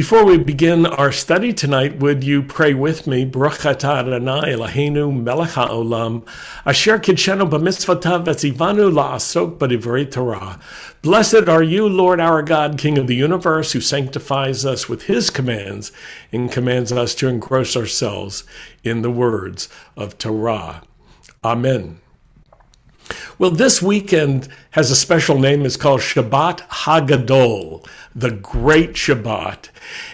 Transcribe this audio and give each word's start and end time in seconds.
Before 0.00 0.24
we 0.24 0.38
begin 0.38 0.86
our 0.86 1.12
study 1.12 1.52
tonight, 1.52 1.98
would 1.98 2.24
you 2.24 2.42
pray 2.42 2.72
with 2.72 3.06
me? 3.06 3.26
Blessed 11.02 11.48
are 11.50 11.62
you, 11.62 11.86
Lord 11.86 12.18
our 12.18 12.42
God, 12.42 12.78
King 12.78 12.96
of 12.96 13.08
the 13.08 13.14
universe, 13.14 13.72
who 13.72 13.82
sanctifies 13.82 14.64
us 14.64 14.88
with 14.88 15.02
his 15.02 15.28
commands 15.28 15.92
and 16.32 16.50
commands 16.50 16.92
us 16.92 17.14
to 17.16 17.28
engross 17.28 17.76
ourselves 17.76 18.44
in 18.82 19.02
the 19.02 19.10
words 19.10 19.68
of 19.98 20.16
Torah. 20.16 20.82
Amen. 21.44 22.00
Well, 23.38 23.50
this 23.50 23.80
weekend 23.80 24.48
has 24.72 24.90
a 24.90 24.96
special 24.96 25.38
name. 25.38 25.64
It's 25.64 25.76
called 25.76 26.00
Shabbat 26.00 26.60
Hagadol, 26.68 27.86
the 28.14 28.30
Great 28.30 28.92
Shabbat. 28.92 29.68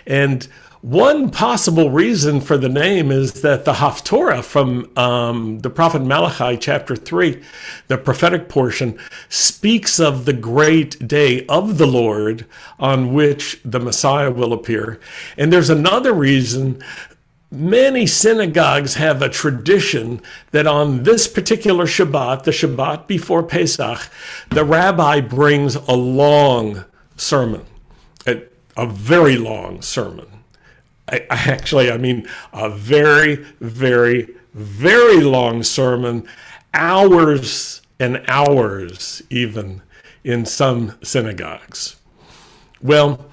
And 0.06 0.46
one 0.86 1.30
possible 1.30 1.90
reason 1.90 2.40
for 2.40 2.56
the 2.56 2.68
name 2.68 3.10
is 3.10 3.42
that 3.42 3.64
the 3.64 3.72
Haftorah 3.72 4.44
from 4.44 4.88
um, 4.96 5.58
the 5.58 5.68
prophet 5.68 6.02
Malachi, 6.02 6.56
chapter 6.56 6.94
3, 6.94 7.42
the 7.88 7.98
prophetic 7.98 8.48
portion, 8.48 8.96
speaks 9.28 9.98
of 9.98 10.26
the 10.26 10.32
great 10.32 11.08
day 11.08 11.44
of 11.46 11.78
the 11.78 11.88
Lord 11.88 12.46
on 12.78 13.12
which 13.12 13.60
the 13.64 13.80
Messiah 13.80 14.30
will 14.30 14.52
appear. 14.52 15.00
And 15.36 15.52
there's 15.52 15.70
another 15.70 16.12
reason 16.12 16.80
Many 17.50 18.06
synagogues 18.06 18.94
have 18.94 19.22
a 19.22 19.28
tradition 19.28 20.20
that 20.50 20.66
on 20.66 21.04
this 21.04 21.28
particular 21.28 21.86
Shabbat, 21.86 22.42
the 22.42 22.50
Shabbat 22.50 23.06
before 23.06 23.44
Pesach, 23.44 24.10
the 24.50 24.64
rabbi 24.64 25.20
brings 25.20 25.76
a 25.76 25.94
long 25.94 26.84
sermon, 27.16 27.64
a, 28.26 28.42
a 28.76 28.86
very 28.86 29.36
long 29.36 29.80
sermon. 29.80 30.26
I, 31.08 31.24
I 31.30 31.36
actually, 31.36 31.90
I 31.90 31.98
mean, 31.98 32.28
a 32.52 32.68
very, 32.68 33.36
very, 33.60 34.28
very 34.52 35.20
long 35.20 35.62
sermon, 35.62 36.26
hours 36.74 37.80
and 38.00 38.24
hours 38.26 39.22
even 39.30 39.82
in 40.24 40.44
some 40.44 40.96
synagogues. 41.02 41.96
Well, 42.82 43.24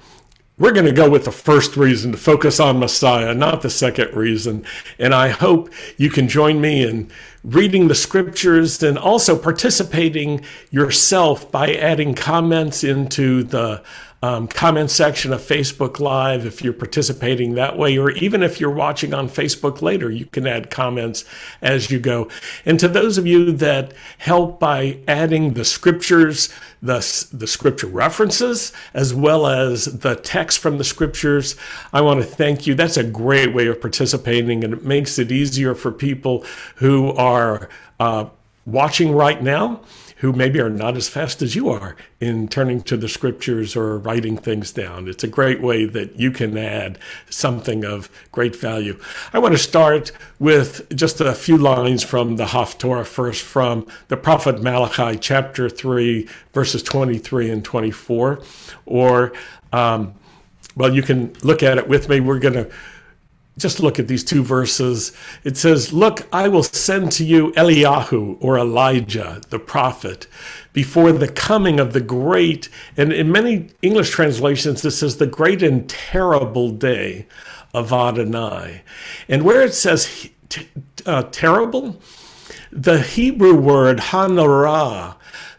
we're 0.56 0.72
going 0.72 0.86
to 0.86 0.92
go 0.92 1.10
with 1.10 1.24
the 1.24 1.32
first 1.32 1.76
reason 1.76 2.12
to 2.12 2.18
focus 2.18 2.60
on 2.60 2.78
Messiah, 2.78 3.34
not 3.34 3.62
the 3.62 3.70
second 3.70 4.14
reason. 4.14 4.64
And 5.00 5.12
I 5.12 5.28
hope 5.28 5.72
you 5.96 6.10
can 6.10 6.28
join 6.28 6.60
me 6.60 6.86
in 6.86 7.10
reading 7.42 7.88
the 7.88 7.94
scriptures 7.94 8.80
and 8.82 8.96
also 8.96 9.36
participating 9.36 10.44
yourself 10.70 11.50
by 11.50 11.74
adding 11.74 12.14
comments 12.14 12.84
into 12.84 13.42
the 13.42 13.82
um, 14.24 14.48
comment 14.48 14.90
section 14.90 15.34
of 15.34 15.42
Facebook 15.42 16.00
Live 16.00 16.46
if 16.46 16.64
you're 16.64 16.72
participating 16.72 17.56
that 17.56 17.76
way, 17.76 17.98
or 17.98 18.10
even 18.12 18.42
if 18.42 18.58
you're 18.58 18.70
watching 18.70 19.12
on 19.12 19.28
Facebook 19.28 19.82
later, 19.82 20.10
you 20.10 20.24
can 20.24 20.46
add 20.46 20.70
comments 20.70 21.26
as 21.60 21.90
you 21.90 21.98
go. 22.00 22.30
And 22.64 22.80
to 22.80 22.88
those 22.88 23.18
of 23.18 23.26
you 23.26 23.52
that 23.52 23.92
help 24.16 24.58
by 24.58 24.96
adding 25.06 25.52
the 25.52 25.64
scriptures, 25.66 26.48
the, 26.80 27.26
the 27.34 27.46
scripture 27.46 27.86
references, 27.86 28.72
as 28.94 29.12
well 29.12 29.46
as 29.46 29.98
the 29.98 30.16
text 30.16 30.58
from 30.58 30.78
the 30.78 30.84
scriptures, 30.84 31.54
I 31.92 32.00
want 32.00 32.20
to 32.20 32.26
thank 32.26 32.66
you. 32.66 32.74
That's 32.74 32.96
a 32.96 33.04
great 33.04 33.52
way 33.52 33.66
of 33.66 33.78
participating, 33.78 34.64
and 34.64 34.72
it 34.72 34.84
makes 34.84 35.18
it 35.18 35.30
easier 35.32 35.74
for 35.74 35.92
people 35.92 36.46
who 36.76 37.10
are 37.12 37.68
uh, 38.00 38.24
watching 38.64 39.12
right 39.12 39.42
now 39.42 39.82
who 40.24 40.32
maybe 40.32 40.58
are 40.58 40.70
not 40.70 40.96
as 40.96 41.06
fast 41.06 41.42
as 41.42 41.54
you 41.54 41.68
are 41.68 41.94
in 42.18 42.48
turning 42.48 42.80
to 42.80 42.96
the 42.96 43.10
scriptures 43.10 43.76
or 43.76 43.98
writing 43.98 44.38
things 44.38 44.72
down. 44.72 45.06
It's 45.06 45.22
a 45.22 45.28
great 45.28 45.60
way 45.60 45.84
that 45.84 46.18
you 46.18 46.30
can 46.30 46.56
add 46.56 46.98
something 47.28 47.84
of 47.84 48.08
great 48.32 48.56
value. 48.56 48.98
I 49.34 49.38
want 49.38 49.52
to 49.52 49.58
start 49.58 50.12
with 50.38 50.88
just 50.96 51.20
a 51.20 51.34
few 51.34 51.58
lines 51.58 52.02
from 52.02 52.36
the 52.36 52.46
Haftorah 52.46 53.04
first 53.04 53.42
from 53.42 53.86
the 54.08 54.16
prophet 54.16 54.62
Malachi, 54.62 55.18
chapter 55.18 55.68
3, 55.68 56.26
verses 56.54 56.82
23 56.82 57.50
and 57.50 57.62
24. 57.62 58.40
Or, 58.86 59.34
um, 59.74 60.14
well, 60.74 60.94
you 60.94 61.02
can 61.02 61.34
look 61.42 61.62
at 61.62 61.76
it 61.76 61.86
with 61.86 62.08
me. 62.08 62.20
We're 62.20 62.38
going 62.38 62.54
to 62.54 62.70
just 63.56 63.80
look 63.80 63.98
at 63.98 64.08
these 64.08 64.24
two 64.24 64.42
verses. 64.42 65.12
It 65.44 65.56
says, 65.56 65.92
Look, 65.92 66.26
I 66.32 66.48
will 66.48 66.62
send 66.62 67.12
to 67.12 67.24
you 67.24 67.52
Eliyahu 67.52 68.38
or 68.40 68.58
Elijah, 68.58 69.40
the 69.50 69.60
prophet, 69.60 70.26
before 70.72 71.12
the 71.12 71.28
coming 71.28 71.78
of 71.78 71.92
the 71.92 72.00
great, 72.00 72.68
and 72.96 73.12
in 73.12 73.30
many 73.30 73.68
English 73.80 74.10
translations, 74.10 74.82
this 74.82 74.98
says 74.98 75.18
the 75.18 75.26
great 75.26 75.62
and 75.62 75.88
terrible 75.88 76.70
day 76.70 77.26
of 77.72 77.92
Adonai. 77.92 78.82
And 79.28 79.44
where 79.44 79.62
it 79.62 79.74
says 79.74 80.28
uh, 81.06 81.22
terrible, 81.30 82.00
the 82.72 83.00
Hebrew 83.00 83.54
word 83.54 83.98
hanorah, 83.98 85.14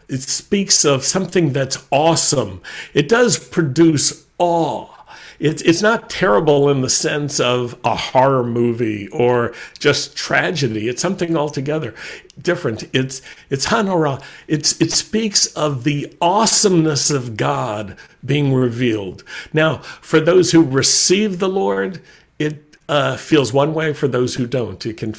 it 0.08 0.20
speaks 0.20 0.84
of 0.84 1.04
something 1.04 1.52
that's 1.52 1.84
awesome. 1.90 2.60
It 2.92 3.08
does 3.08 3.38
produce 3.38 4.26
awe 4.38 4.95
it's 5.38 5.62
it's 5.62 5.82
not 5.82 6.10
terrible 6.10 6.68
in 6.68 6.80
the 6.80 6.90
sense 6.90 7.40
of 7.40 7.78
a 7.84 7.94
horror 7.94 8.44
movie 8.44 9.08
or 9.08 9.52
just 9.78 10.16
tragedy. 10.16 10.88
It's 10.88 11.02
something 11.02 11.36
altogether 11.36 11.94
different. 12.40 12.84
It's 12.94 13.22
it's 13.50 13.66
Hanora. 13.66 14.22
It's 14.48 14.80
it 14.80 14.92
speaks 14.92 15.46
of 15.48 15.84
the 15.84 16.14
awesomeness 16.20 17.10
of 17.10 17.36
God 17.36 17.96
being 18.24 18.52
revealed. 18.52 19.24
Now, 19.52 19.78
for 19.78 20.20
those 20.20 20.52
who 20.52 20.62
receive 20.62 21.38
the 21.38 21.48
Lord, 21.48 22.00
it 22.38 22.76
uh, 22.88 23.16
feels 23.16 23.52
one 23.52 23.74
way. 23.74 23.92
For 23.92 24.08
those 24.08 24.34
who 24.34 24.46
don't, 24.46 24.84
it 24.86 24.96
can 24.96 25.14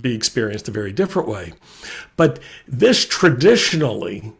be 0.00 0.14
experienced 0.14 0.68
a 0.68 0.72
very 0.72 0.92
different 0.92 1.28
way. 1.28 1.52
But 2.16 2.38
this 2.66 3.04
traditionally 3.04 4.32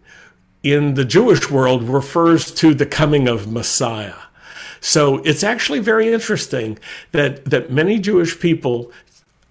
in 0.63 0.95
the 0.95 1.05
Jewish 1.05 1.51
world 1.51 1.85
refers 1.85 2.51
to 2.53 2.75
the 2.75 2.87
coming 2.87 3.29
of 3.29 3.51
Messiah. 3.51 4.15
So 4.85 5.23
it's 5.25 5.43
actually 5.43 5.79
very 5.79 6.13
interesting 6.13 6.79
that, 7.13 7.47
that 7.47 7.71
many 7.71 7.99
Jewish 7.99 8.39
people 8.39 8.93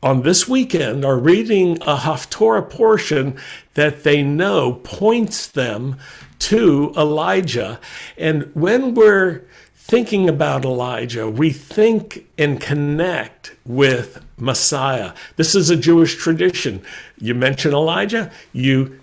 on 0.04 0.22
this 0.22 0.48
weekend 0.48 1.04
are 1.04 1.18
reading 1.18 1.78
a 1.82 1.98
Haftorah 1.98 2.70
portion 2.70 3.40
that 3.74 4.04
they 4.04 4.22
know 4.22 4.74
points 4.84 5.48
them 5.48 5.98
to 6.38 6.94
Elijah. 6.96 7.80
And 8.16 8.52
when 8.54 8.94
we're 8.94 9.42
thinking 9.74 10.30
about 10.30 10.66
Elijah, 10.66 11.28
we 11.28 11.50
think 11.50 12.28
and 12.38 12.62
connect 12.62 13.56
with 13.66 14.24
Messiah. 14.38 15.14
This 15.38 15.56
is 15.56 15.72
a 15.72 15.76
Jewish 15.76 16.16
tradition. 16.16 16.84
You 17.18 17.34
mention 17.34 17.74
Elijah, 17.74 18.32
you 18.52 19.00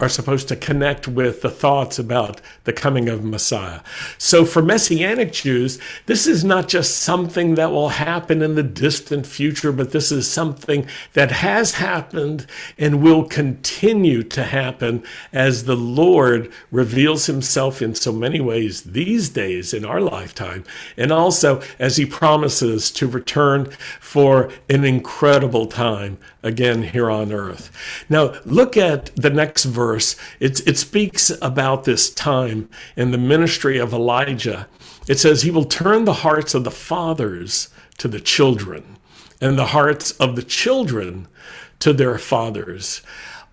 are 0.00 0.08
supposed 0.08 0.48
to 0.48 0.56
connect 0.56 1.06
with 1.06 1.42
the 1.42 1.50
thoughts 1.50 1.98
about 1.98 2.40
the 2.64 2.72
coming 2.72 3.08
of 3.08 3.24
Messiah. 3.24 3.80
So 4.18 4.44
for 4.44 4.62
Messianic 4.62 5.32
Jews, 5.32 5.78
this 6.06 6.26
is 6.26 6.44
not 6.44 6.68
just 6.68 6.98
something 6.98 7.54
that 7.54 7.70
will 7.70 7.90
happen 7.90 8.42
in 8.42 8.54
the 8.54 8.62
distant 8.62 9.26
future, 9.26 9.70
but 9.70 9.92
this 9.92 10.10
is 10.10 10.30
something 10.30 10.86
that 11.12 11.30
has 11.30 11.74
happened 11.74 12.46
and 12.76 13.02
will 13.02 13.24
continue 13.24 14.22
to 14.24 14.42
happen 14.42 15.02
as 15.32 15.64
the 15.64 15.76
Lord 15.76 16.52
reveals 16.70 17.26
himself 17.26 17.80
in 17.80 17.94
so 17.94 18.12
many 18.12 18.40
ways 18.40 18.82
these 18.82 19.28
days 19.28 19.72
in 19.72 19.84
our 19.84 20.00
lifetime, 20.00 20.64
and 20.96 21.12
also 21.12 21.62
as 21.78 21.96
he 21.96 22.06
promises 22.06 22.90
to 22.90 23.06
return 23.06 23.70
for 24.00 24.50
an 24.68 24.84
incredible 24.84 25.66
time 25.66 26.18
again 26.42 26.82
here 26.82 27.10
on 27.10 27.32
earth. 27.32 27.70
Now, 28.08 28.34
look 28.44 28.76
at 28.76 29.14
the 29.16 29.30
next 29.30 29.64
verse. 29.64 29.83
It, 30.40 30.66
it 30.66 30.78
speaks 30.78 31.30
about 31.42 31.84
this 31.84 32.10
time 32.10 32.68
in 32.96 33.10
the 33.10 33.18
ministry 33.18 33.78
of 33.78 33.92
Elijah. 33.92 34.68
It 35.06 35.18
says, 35.18 35.42
He 35.42 35.50
will 35.50 35.64
turn 35.64 36.04
the 36.04 36.12
hearts 36.14 36.54
of 36.54 36.64
the 36.64 36.70
fathers 36.70 37.68
to 37.98 38.08
the 38.08 38.20
children, 38.20 38.96
and 39.40 39.58
the 39.58 39.66
hearts 39.66 40.12
of 40.12 40.36
the 40.36 40.42
children 40.42 41.28
to 41.80 41.92
their 41.92 42.18
fathers. 42.18 43.02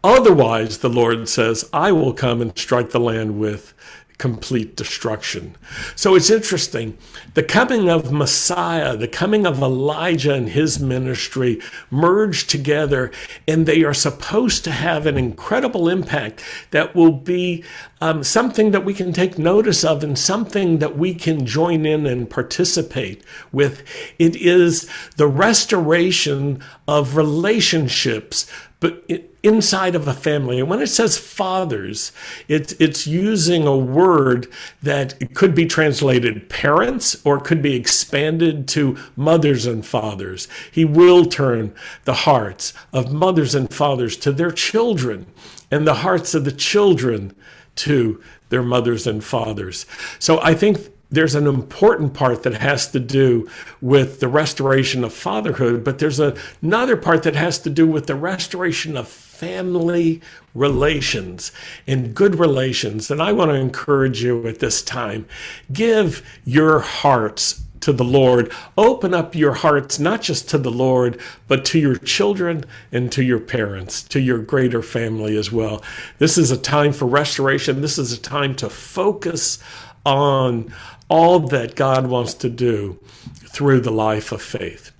Otherwise, 0.04 0.80
the 0.80 0.90
Lord 0.90 1.30
says, 1.30 1.70
I 1.72 1.92
will 1.92 2.14
come 2.14 2.42
and 2.42 2.58
strike 2.58 2.90
the 2.90 3.00
land 3.00 3.40
with 3.40 3.74
complete 4.22 4.76
destruction. 4.76 5.56
So 5.96 6.14
it's 6.14 6.30
interesting. 6.30 6.96
The 7.34 7.42
coming 7.42 7.90
of 7.90 8.12
Messiah, 8.12 8.96
the 8.96 9.08
coming 9.08 9.48
of 9.48 9.64
Elijah 9.64 10.36
and 10.36 10.48
his 10.48 10.80
ministry 10.80 11.60
merge 11.90 12.46
together, 12.46 13.12
and 13.48 13.66
they 13.66 13.84
are 13.84 13.96
supposed 13.96 14.64
to 14.66 14.72
have 14.72 15.08
an 15.08 15.18
incredible 15.18 15.90
impact 15.90 16.44
that 16.70 16.94
will 16.94 17.14
be 17.14 17.64
um, 18.00 18.24
something 18.24 18.70
that 18.70 18.86
we 18.86 18.94
can 18.94 19.12
take 19.12 19.40
notice 19.40 19.84
of 19.84 20.04
and 20.04 20.20
something 20.20 20.78
that 20.78 20.96
we 20.96 21.16
can 21.16 21.44
join 21.44 21.84
in 21.88 22.06
and 22.06 22.30
participate 22.30 23.24
with. 23.52 23.82
It 24.20 24.36
is 24.36 24.88
the 25.18 25.28
restoration 25.28 26.62
of 26.88 27.16
relationships 27.18 28.46
but 28.82 29.04
inside 29.44 29.96
of 29.96 30.08
a 30.08 30.14
family. 30.14 30.60
And 30.60 30.70
when 30.70 30.82
it 30.82 30.88
says 30.88 31.18
fathers, 31.18 32.12
it's 32.48 32.74
it's 32.74 33.08
using 33.08 33.66
a 33.66 33.78
word 33.78 34.48
that 34.84 35.34
could 35.34 35.56
be 35.56 35.66
translated 35.66 36.50
parents 36.50 37.20
or 37.26 37.40
could 37.40 37.62
be 37.62 37.76
expanded 37.76 38.68
to 38.70 38.98
mothers 39.16 39.66
and 39.66 39.86
fathers. 39.86 40.48
He 40.72 40.86
will 40.86 41.26
turn 41.26 41.74
the 42.06 42.14
hearts 42.14 42.74
of 42.94 43.12
mothers 43.12 43.56
and 43.56 43.74
fathers 43.74 44.16
to 44.18 44.32
their 44.32 44.52
children 44.52 45.26
and 45.72 45.88
the 45.88 45.96
hearts 45.96 46.36
of 46.36 46.46
the 46.46 46.52
children 46.52 47.36
to 47.74 48.22
their 48.50 48.62
mothers 48.62 49.08
and 49.08 49.24
fathers. 49.24 49.86
So 50.20 50.40
I 50.42 50.54
think 50.54 50.78
there's 51.10 51.36
an 51.36 51.48
important 51.48 52.14
part 52.14 52.44
that 52.44 52.54
has 52.54 52.90
to 52.92 53.00
do 53.00 53.50
with 53.82 54.20
the 54.20 54.28
restoration 54.28 55.04
of 55.04 55.14
fatherhood, 55.14 55.84
but 55.84 56.00
there's 56.00 56.20
another 56.20 56.96
part 56.96 57.24
that 57.24 57.36
has 57.36 57.60
to 57.60 57.70
do 57.70 57.86
with 57.86 58.08
the 58.08 58.16
restoration 58.16 58.96
of 58.96 59.31
family 59.42 60.22
relations 60.54 61.52
and 61.88 62.14
good 62.14 62.36
relations. 62.38 63.10
And 63.10 63.20
I 63.20 63.32
want 63.32 63.50
to 63.50 63.56
encourage 63.56 64.22
you 64.22 64.48
at 64.48 64.60
this 64.60 64.84
time 64.84 65.26
give 65.74 66.24
your 66.46 66.80
hearts 66.80 67.64
to 67.80 67.92
the 67.92 68.04
Lord. 68.04 68.52
Open 68.78 69.16
up 69.16 69.34
your 69.34 69.54
hearts, 69.54 69.98
not 69.98 70.22
just 70.22 70.48
to 70.50 70.60
the 70.60 70.70
Lord, 70.70 71.20
but 71.48 71.66
to 71.66 71.80
your 71.80 71.96
children 71.96 72.66
and 72.92 73.12
to 73.14 73.24
your 73.24 73.40
parents, 73.40 74.04
to 74.04 74.20
your 74.20 74.38
greater 74.38 74.84
family 74.84 75.36
as 75.36 75.52
well. 75.52 75.84
This 76.20 76.38
is 76.38 76.52
a 76.52 76.58
time 76.58 76.94
for 76.94 77.08
restoration. 77.08 77.82
This 77.82 77.98
is 77.98 78.14
a 78.14 78.22
time 78.22 78.56
to 78.58 78.70
focus 78.70 79.58
on 80.06 80.72
all 81.10 81.40
that 81.40 81.76
God 81.76 82.06
wants 82.06 82.36
to 82.36 82.50
do 82.50 83.00
through 83.48 83.82
the 83.82 83.92
life 83.92 84.32
of 84.32 84.44
faith. 84.44 84.91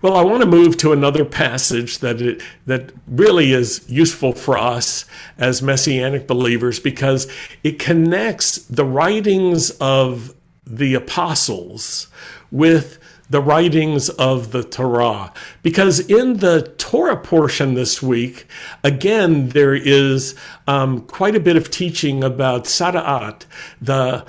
Well, 0.00 0.16
I 0.16 0.22
want 0.22 0.42
to 0.42 0.48
move 0.48 0.76
to 0.78 0.92
another 0.92 1.24
passage 1.24 1.98
that 1.98 2.20
it, 2.20 2.42
that 2.66 2.92
really 3.06 3.52
is 3.52 3.84
useful 3.88 4.32
for 4.32 4.58
us 4.58 5.04
as 5.38 5.62
messianic 5.62 6.26
believers 6.26 6.80
because 6.80 7.30
it 7.62 7.78
connects 7.78 8.56
the 8.58 8.84
writings 8.84 9.70
of 9.72 10.34
the 10.66 10.94
apostles 10.94 12.08
with 12.50 12.98
the 13.32 13.40
writings 13.40 14.10
of 14.10 14.52
the 14.52 14.62
Torah. 14.62 15.32
Because 15.62 16.00
in 16.00 16.38
the 16.38 16.74
Torah 16.76 17.16
portion 17.16 17.74
this 17.74 18.02
week, 18.02 18.46
again, 18.84 19.48
there 19.48 19.74
is 19.74 20.34
um, 20.66 21.00
quite 21.00 21.34
a 21.34 21.40
bit 21.40 21.56
of 21.56 21.70
teaching 21.70 22.22
about 22.22 22.66
Tzara'at, 22.66 23.46
the 23.80 24.26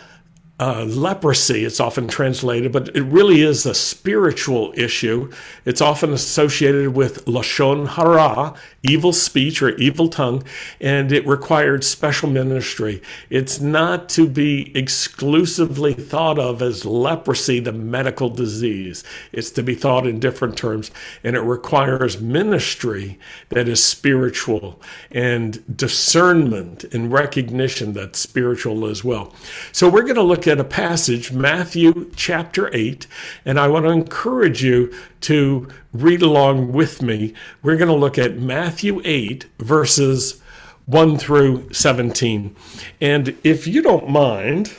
uh, 0.60 0.86
leprosy, 0.86 1.66
it's 1.66 1.80
often 1.80 2.08
translated, 2.08 2.72
but 2.72 2.96
it 2.96 3.02
really 3.02 3.42
is 3.42 3.66
a 3.66 3.74
spiritual 3.74 4.72
issue. 4.78 5.32
It's 5.66 5.82
often 5.82 6.14
associated 6.14 6.94
with 6.94 7.26
Lashon 7.26 7.88
Hara, 7.88 8.54
evil 8.84 9.14
speech 9.14 9.64
or 9.64 9.70
evil 9.78 10.10
tongue, 10.10 10.44
and 10.80 11.12
it 11.12 11.26
required 11.26 11.84
special 11.84 12.30
ministry. 12.30 13.02
It's 13.32 13.60
not 13.60 14.08
to 14.10 14.30
be 14.30 14.72
exclusively 14.78 15.94
thought 15.94 16.38
of 16.38 16.62
as 16.62 16.86
leprosy, 16.86 17.60
the 17.60 17.72
medical 17.72 18.30
disease. 18.30 19.04
It's 19.32 19.50
to 19.52 19.64
be 19.64 19.74
thought 19.74 20.06
in 20.06 20.20
different 20.20 20.56
terms, 20.56 20.92
and 21.24 21.36
it 21.36 21.42
requires 21.42 22.22
ministry 22.22 23.18
that 23.50 23.68
is 23.68 23.84
spiritual 23.84 24.80
and 25.10 25.76
discernment 25.76 26.84
and 26.94 27.12
recognition 27.12 27.94
that's 27.94 28.20
spiritual 28.20 28.86
as 28.86 29.04
well. 29.04 29.34
So 29.72 29.90
we're 29.90 30.04
going 30.04 30.16
to 30.16 30.22
look 30.22 30.48
at 30.48 30.53
a 30.60 30.64
passage, 30.64 31.32
Matthew 31.32 32.12
chapter 32.16 32.74
8, 32.74 33.08
and 33.46 33.60
I 33.60 33.68
want 33.68 33.86
to 33.86 33.92
encourage 33.92 34.64
you 34.64 34.94
to 35.22 35.68
read 35.92 36.22
along 36.22 36.74
with 36.74 37.02
me. 37.02 37.34
We're 37.62 37.78
going 37.78 37.90
to 37.90 37.96
look 37.96 38.18
at 38.18 38.38
Matthew 38.38 39.02
8, 39.04 39.46
verses 39.60 40.42
1 40.86 41.18
through 41.18 41.72
17. 41.72 42.56
And 43.00 43.38
if 43.44 43.68
you 43.68 43.82
don't 43.82 44.10
mind, 44.10 44.74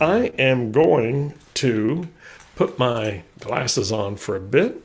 I 0.00 0.32
am 0.38 0.72
going 0.72 1.34
to 1.54 2.08
put 2.54 2.78
my 2.78 3.22
glasses 3.40 3.92
on 3.92 4.16
for 4.16 4.36
a 4.36 4.40
bit. 4.40 4.82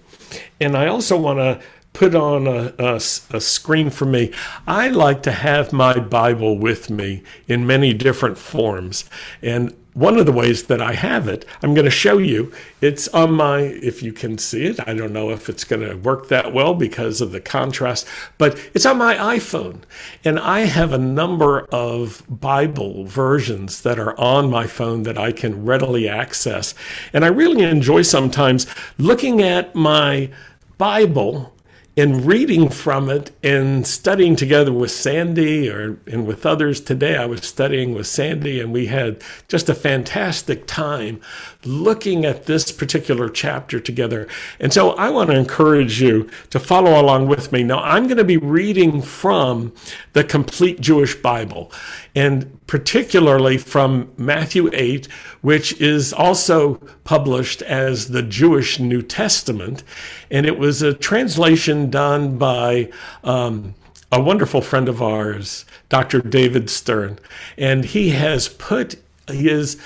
And 0.59 0.77
I 0.77 0.87
also 0.87 1.19
want 1.19 1.39
to 1.39 1.61
put 1.93 2.15
on 2.15 2.47
a, 2.47 2.73
a, 2.79 2.95
a, 2.95 3.41
screen 3.41 3.89
for 3.89 4.05
me. 4.05 4.31
I 4.65 4.87
like 4.87 5.23
to 5.23 5.31
have 5.31 5.73
my 5.73 5.99
Bible 5.99 6.57
with 6.57 6.89
me 6.89 7.23
in 7.47 7.67
many 7.67 7.93
different 7.93 8.37
forms. 8.37 9.09
And 9.41 9.75
one 9.93 10.17
of 10.17 10.25
the 10.25 10.31
ways 10.31 10.63
that 10.63 10.81
I 10.81 10.93
have 10.93 11.27
it, 11.27 11.45
I'm 11.61 11.73
going 11.73 11.85
to 11.85 11.91
show 11.91 12.17
you. 12.17 12.51
It's 12.79 13.07
on 13.09 13.33
my, 13.33 13.59
if 13.59 14.01
you 14.01 14.13
can 14.13 14.37
see 14.37 14.65
it, 14.65 14.79
I 14.87 14.93
don't 14.93 15.11
know 15.11 15.31
if 15.31 15.49
it's 15.49 15.63
going 15.63 15.87
to 15.87 15.95
work 15.95 16.29
that 16.29 16.53
well 16.53 16.73
because 16.73 17.19
of 17.19 17.31
the 17.31 17.41
contrast, 17.41 18.07
but 18.37 18.57
it's 18.73 18.85
on 18.85 18.97
my 18.97 19.15
iPhone. 19.15 19.81
And 20.23 20.39
I 20.39 20.61
have 20.61 20.93
a 20.93 20.97
number 20.97 21.67
of 21.71 22.23
Bible 22.29 23.05
versions 23.05 23.81
that 23.81 23.99
are 23.99 24.17
on 24.19 24.49
my 24.49 24.65
phone 24.65 25.03
that 25.03 25.17
I 25.17 25.31
can 25.31 25.65
readily 25.65 26.07
access. 26.07 26.73
And 27.11 27.25
I 27.25 27.27
really 27.27 27.63
enjoy 27.63 28.03
sometimes 28.03 28.67
looking 28.97 29.41
at 29.41 29.75
my 29.75 30.29
Bible 30.77 31.53
in 32.01 32.25
reading 32.25 32.67
from 32.67 33.11
it 33.11 33.29
and 33.43 33.85
studying 33.85 34.35
together 34.35 34.73
with 34.73 34.89
Sandy 34.89 35.69
or 35.69 35.99
and 36.07 36.25
with 36.25 36.47
others. 36.47 36.81
Today, 36.81 37.15
I 37.15 37.27
was 37.27 37.41
studying 37.45 37.93
with 37.93 38.07
Sandy, 38.07 38.59
and 38.59 38.73
we 38.73 38.87
had 38.87 39.21
just 39.47 39.69
a 39.69 39.75
fantastic 39.75 40.65
time 40.65 41.21
looking 41.63 42.25
at 42.25 42.45
this 42.45 42.71
particular 42.71 43.29
chapter 43.29 43.79
together. 43.79 44.27
And 44.59 44.73
so 44.73 44.91
I 44.91 45.09
want 45.09 45.29
to 45.29 45.35
encourage 45.35 46.01
you 46.01 46.29
to 46.49 46.59
follow 46.59 46.99
along 46.99 47.27
with 47.27 47.51
me. 47.51 47.63
Now, 47.63 47.79
I'm 47.79 48.05
going 48.05 48.17
to 48.17 48.23
be 48.23 48.37
reading 48.37 49.01
from 49.01 49.73
the 50.13 50.23
complete 50.23 50.81
Jewish 50.81 51.15
Bible, 51.15 51.71
and 52.15 52.59
particularly 52.67 53.57
from 53.57 54.11
Matthew 54.17 54.69
8, 54.73 55.07
which 55.41 55.79
is 55.79 56.13
also 56.13 56.75
published 57.03 57.61
as 57.61 58.07
the 58.07 58.23
Jewish 58.23 58.79
New 58.79 59.01
Testament. 59.01 59.83
And 60.29 60.45
it 60.45 60.57
was 60.57 60.81
a 60.81 60.93
translation 60.93 61.89
done 61.89 62.37
by 62.37 62.89
um, 63.23 63.75
a 64.11 64.21
wonderful 64.21 64.61
friend 64.61 64.89
of 64.89 65.01
ours, 65.01 65.65
Dr. 65.89 66.21
David 66.21 66.69
Stern. 66.69 67.19
And 67.57 67.85
he 67.85 68.09
has 68.09 68.49
put 68.49 68.95
his 69.27 69.79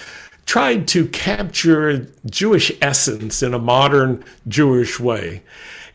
tried 0.45 0.87
to 0.89 1.07
capture 1.07 2.07
Jewish 2.25 2.71
essence 2.81 3.41
in 3.41 3.53
a 3.53 3.59
modern 3.59 4.23
Jewish 4.47 4.99
way. 4.99 5.41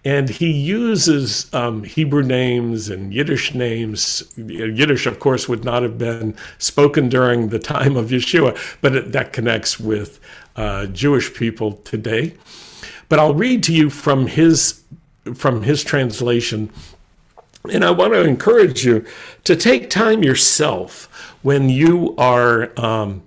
And 0.05 0.31
he 0.31 0.51
uses 0.51 1.53
um, 1.53 1.85
Hebrew 1.85 2.23
names 2.23 2.89
and 2.89 3.13
Yiddish 3.13 3.55
names. 3.55 4.23
Yiddish, 4.37 5.07
of 5.07 5.21
course, 5.21 5.47
would 5.47 5.63
not 5.63 5.83
have 5.83 5.99
been 5.99 6.35
spoken 6.59 7.11
during 7.11 7.49
the 7.49 7.59
time 7.59 7.97
of 7.97 8.09
Yeshua, 8.09 8.59
but 8.81 8.97
it, 8.97 9.13
that 9.13 9.33
connects 9.33 9.79
with 9.79 10.19
uh, 10.57 10.87
Jewish 10.87 11.35
people 11.35 11.73
today. 11.85 12.35
But 13.11 13.19
I'll 13.19 13.35
read 13.35 13.63
to 13.65 13.75
you 13.75 13.91
from 13.91 14.27
his 14.27 14.83
from 15.35 15.63
his 15.63 15.85
translation, 15.85 16.71
and 17.71 17.85
I 17.85 17.91
want 17.91 18.15
to 18.15 18.25
encourage 18.25 18.87
you 18.87 19.05
to 19.45 19.55
take 19.55 19.91
time 19.91 20.23
yourself 20.23 21.07
when 21.43 21.69
you 21.69 22.15
are 22.17 22.73
um, 22.81 23.23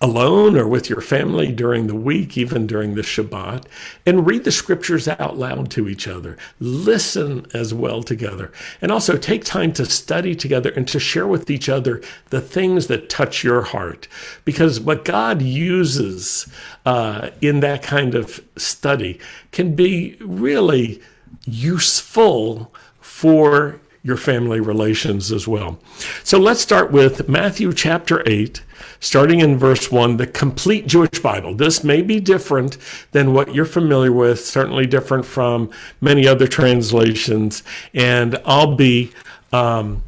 alone 0.00 0.56
or 0.56 0.66
with 0.66 0.88
your 0.88 1.00
family 1.00 1.50
during 1.50 1.86
the 1.86 1.94
week, 1.94 2.38
even 2.38 2.66
during 2.66 2.94
the 2.94 3.02
Shabbat, 3.02 3.64
and 4.06 4.26
read 4.26 4.44
the 4.44 4.52
scriptures 4.52 5.08
out 5.08 5.36
loud 5.36 5.70
to 5.72 5.88
each 5.88 6.06
other. 6.06 6.36
Listen 6.60 7.46
as 7.52 7.74
well 7.74 8.02
together. 8.02 8.52
And 8.80 8.92
also 8.92 9.16
take 9.16 9.44
time 9.44 9.72
to 9.72 9.84
study 9.84 10.34
together 10.34 10.70
and 10.70 10.86
to 10.88 11.00
share 11.00 11.26
with 11.26 11.50
each 11.50 11.68
other 11.68 12.00
the 12.30 12.40
things 12.40 12.86
that 12.86 13.08
touch 13.08 13.42
your 13.42 13.62
heart. 13.62 14.06
Because 14.44 14.80
what 14.80 15.04
God 15.04 15.42
uses 15.42 16.46
uh, 16.86 17.30
in 17.40 17.60
that 17.60 17.82
kind 17.82 18.14
of 18.14 18.40
study 18.56 19.18
can 19.50 19.74
be 19.74 20.16
really 20.20 21.02
useful 21.44 22.72
for 23.00 23.80
your 24.02 24.16
family 24.16 24.60
relations 24.60 25.32
as 25.32 25.48
well. 25.48 25.78
So 26.24 26.38
let's 26.38 26.60
start 26.60 26.92
with 26.92 27.28
Matthew 27.28 27.72
chapter 27.72 28.22
8 28.26 28.62
starting 29.00 29.40
in 29.40 29.56
verse 29.56 29.90
1, 29.90 30.16
the 30.16 30.26
complete 30.26 30.86
Jewish 30.86 31.18
Bible. 31.20 31.54
This 31.54 31.84
may 31.84 32.02
be 32.02 32.20
different 32.20 32.78
than 33.12 33.32
what 33.32 33.54
you're 33.54 33.64
familiar 33.64 34.12
with, 34.12 34.44
certainly 34.44 34.86
different 34.86 35.24
from 35.24 35.70
many 36.00 36.26
other 36.26 36.46
translations, 36.46 37.62
and 37.94 38.40
I'll 38.44 38.74
be 38.74 39.12
um, 39.52 40.02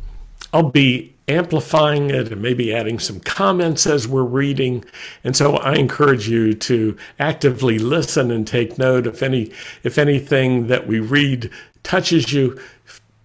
I'll 0.53 0.71
be 0.71 1.15
amplifying 1.29 2.11
it 2.11 2.33
and 2.33 2.43
maybe 2.43 2.75
adding 2.75 2.99
some 2.99 3.21
comments 3.21 3.87
as 3.87 4.09
we're 4.09 4.25
reading. 4.25 4.85
And 5.23 5.37
so 5.37 5.57
I 5.59 5.75
encourage 5.75 6.29
you 6.29 6.55
to 6.55 6.97
actively 7.21 7.79
listen 7.79 8.33
and 8.33 8.45
take 8.47 8.77
note 8.77 9.07
if 9.07 9.23
any 9.23 9.53
if 9.85 9.97
anything 9.97 10.67
that 10.67 10.87
we 10.87 10.99
read 10.99 11.51
touches 11.83 12.33
you 12.33 12.61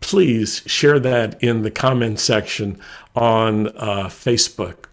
please 0.06 0.62
share 0.68 1.00
that 1.00 1.42
in 1.44 1.64
the 1.64 1.72
comment 1.72 2.20
section 2.20 2.80
on 3.16 3.70
uh, 3.70 4.06
Facebook. 4.06 4.86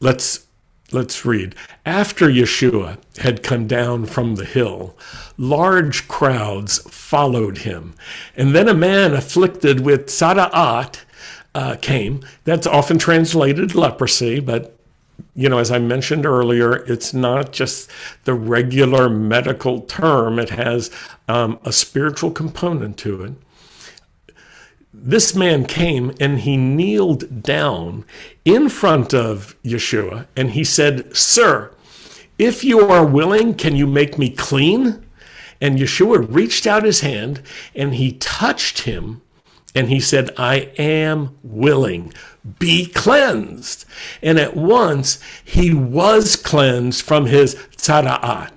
Let's 0.00 0.46
let's 0.92 1.26
read. 1.26 1.54
After 1.84 2.28
Yeshua 2.28 2.96
had 3.18 3.42
come 3.42 3.66
down 3.66 4.06
from 4.06 4.36
the 4.36 4.46
hill, 4.46 4.96
large 5.36 6.08
crowds 6.08 6.78
followed 6.90 7.58
him. 7.58 7.92
And 8.34 8.54
then 8.54 8.66
a 8.66 8.72
man 8.72 9.12
afflicted 9.12 9.80
with 9.80 10.06
tzara'at 10.06 11.02
uh, 11.54 11.76
came. 11.82 12.24
That's 12.44 12.66
often 12.66 12.98
translated 12.98 13.74
leprosy, 13.74 14.40
but 14.40 14.77
you 15.34 15.48
know, 15.48 15.58
as 15.58 15.70
I 15.70 15.78
mentioned 15.78 16.26
earlier, 16.26 16.76
it's 16.84 17.12
not 17.14 17.52
just 17.52 17.90
the 18.24 18.34
regular 18.34 19.08
medical 19.08 19.80
term, 19.82 20.38
it 20.38 20.50
has 20.50 20.90
um, 21.28 21.58
a 21.64 21.72
spiritual 21.72 22.30
component 22.30 22.96
to 22.98 23.22
it 23.22 23.32
this 25.00 25.34
man 25.34 25.64
came 25.64 26.12
and 26.18 26.40
he 26.40 26.56
kneeled 26.56 27.42
down 27.42 28.04
in 28.44 28.68
front 28.68 29.14
of 29.14 29.56
Yeshua 29.62 30.26
and 30.36 30.50
he 30.50 30.64
said, 30.64 31.14
Sir, 31.16 31.72
if 32.38 32.64
you 32.64 32.80
are 32.80 33.06
willing, 33.06 33.54
can 33.54 33.76
you 33.76 33.86
make 33.86 34.18
me 34.18 34.30
clean? 34.30 35.04
And 35.60 35.78
Yeshua 35.78 36.26
reached 36.32 36.66
out 36.66 36.84
his 36.84 37.00
hand 37.00 37.42
and 37.74 37.94
he 37.94 38.12
touched 38.12 38.80
him 38.80 39.22
and 39.78 39.90
he 39.90 40.00
said, 40.00 40.30
I 40.36 40.72
am 40.76 41.36
willing. 41.44 42.12
Be 42.58 42.86
cleansed. 42.86 43.84
And 44.20 44.36
at 44.36 44.56
once 44.56 45.20
he 45.44 45.72
was 45.72 46.34
cleansed 46.34 47.00
from 47.02 47.26
his 47.26 47.54
tzara'at. 47.76 48.50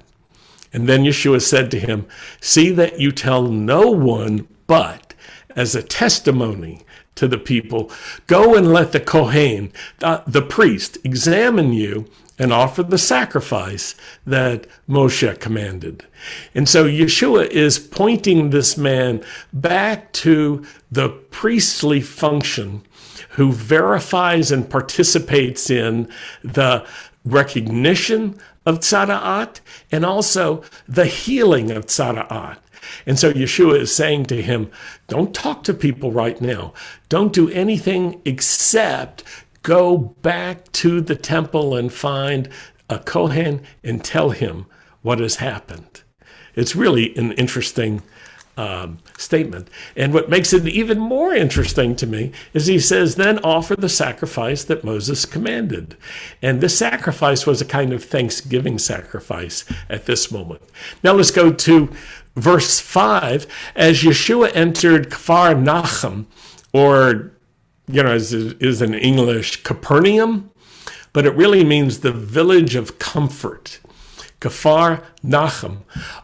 And 0.73 0.89
then 0.89 1.03
Yeshua 1.03 1.39
said 1.43 1.69
to 1.71 1.79
him, 1.79 2.07
See 2.39 2.71
that 2.71 2.99
you 2.99 3.11
tell 3.11 3.43
no 3.43 3.91
one 3.91 4.47
but 4.65 5.13
as 5.55 5.75
a 5.75 5.83
testimony 5.83 6.81
to 7.13 7.27
the 7.27 7.37
people 7.37 7.91
go 8.25 8.55
and 8.55 8.73
let 8.73 8.91
the 8.91 8.99
Kohen, 8.99 9.71
the, 9.99 10.23
the 10.25 10.41
priest, 10.41 10.97
examine 11.03 11.71
you 11.71 12.07
and 12.41 12.51
offer 12.51 12.81
the 12.81 12.97
sacrifice 12.97 13.93
that 14.25 14.65
Moshe 14.89 15.39
commanded. 15.39 16.03
And 16.55 16.67
so 16.67 16.85
Yeshua 16.85 17.45
is 17.47 17.77
pointing 17.77 18.49
this 18.49 18.75
man 18.75 19.23
back 19.53 20.11
to 20.13 20.65
the 20.91 21.09
priestly 21.09 22.01
function 22.01 22.81
who 23.29 23.51
verifies 23.51 24.51
and 24.51 24.67
participates 24.67 25.69
in 25.69 26.09
the 26.43 26.83
recognition 27.23 28.39
of 28.65 28.79
tzara'at 28.79 29.59
and 29.91 30.03
also 30.03 30.63
the 30.87 31.05
healing 31.05 31.69
of 31.69 31.85
tzara'at. 31.85 32.57
And 33.05 33.19
so 33.19 33.31
Yeshua 33.31 33.81
is 33.81 33.95
saying 33.95 34.25
to 34.25 34.41
him, 34.41 34.71
Don't 35.07 35.35
talk 35.35 35.63
to 35.65 35.75
people 35.75 36.11
right 36.11 36.41
now. 36.41 36.73
Don't 37.07 37.33
do 37.33 37.51
anything 37.51 38.19
except 38.25 39.23
go 39.63 39.97
back 39.97 40.71
to 40.73 41.01
the 41.01 41.15
temple 41.15 41.75
and 41.75 41.91
find 41.91 42.49
a 42.89 42.99
Kohen 42.99 43.63
and 43.83 44.03
tell 44.03 44.31
him 44.31 44.65
what 45.01 45.19
has 45.19 45.35
happened. 45.35 46.03
It's 46.55 46.75
really 46.75 47.15
an 47.15 47.31
interesting 47.33 48.01
um, 48.57 48.99
statement. 49.17 49.69
And 49.95 50.13
what 50.13 50.29
makes 50.29 50.53
it 50.53 50.67
even 50.67 50.99
more 50.99 51.33
interesting 51.33 51.95
to 51.95 52.07
me 52.07 52.31
is 52.53 52.67
he 52.67 52.79
says, 52.79 53.15
then 53.15 53.39
offer 53.39 53.75
the 53.75 53.89
sacrifice 53.89 54.63
that 54.65 54.83
Moses 54.83 55.25
commanded. 55.25 55.95
And 56.41 56.59
this 56.59 56.77
sacrifice 56.77 57.45
was 57.45 57.61
a 57.61 57.65
kind 57.65 57.93
of 57.93 58.03
thanksgiving 58.03 58.77
sacrifice 58.77 59.65
at 59.89 60.05
this 60.05 60.31
moment. 60.31 60.61
Now 61.03 61.13
let's 61.13 61.31
go 61.31 61.51
to 61.51 61.89
verse 62.35 62.79
5 62.79 63.47
as 63.75 64.03
Yeshua 64.03 64.51
entered 64.53 65.09
Kfar 65.09 65.55
Nachum, 65.55 66.25
or, 66.73 67.31
you 67.91 68.03
know, 68.03 68.13
is, 68.13 68.33
is 68.33 68.81
in 68.81 68.93
English 68.93 69.63
Capernaum, 69.63 70.51
but 71.13 71.25
it 71.25 71.35
really 71.35 71.63
means 71.63 71.99
the 71.99 72.11
village 72.11 72.75
of 72.75 72.99
comfort. 72.99 73.79
Kfar 74.39 75.03
Nachum, 75.23 75.79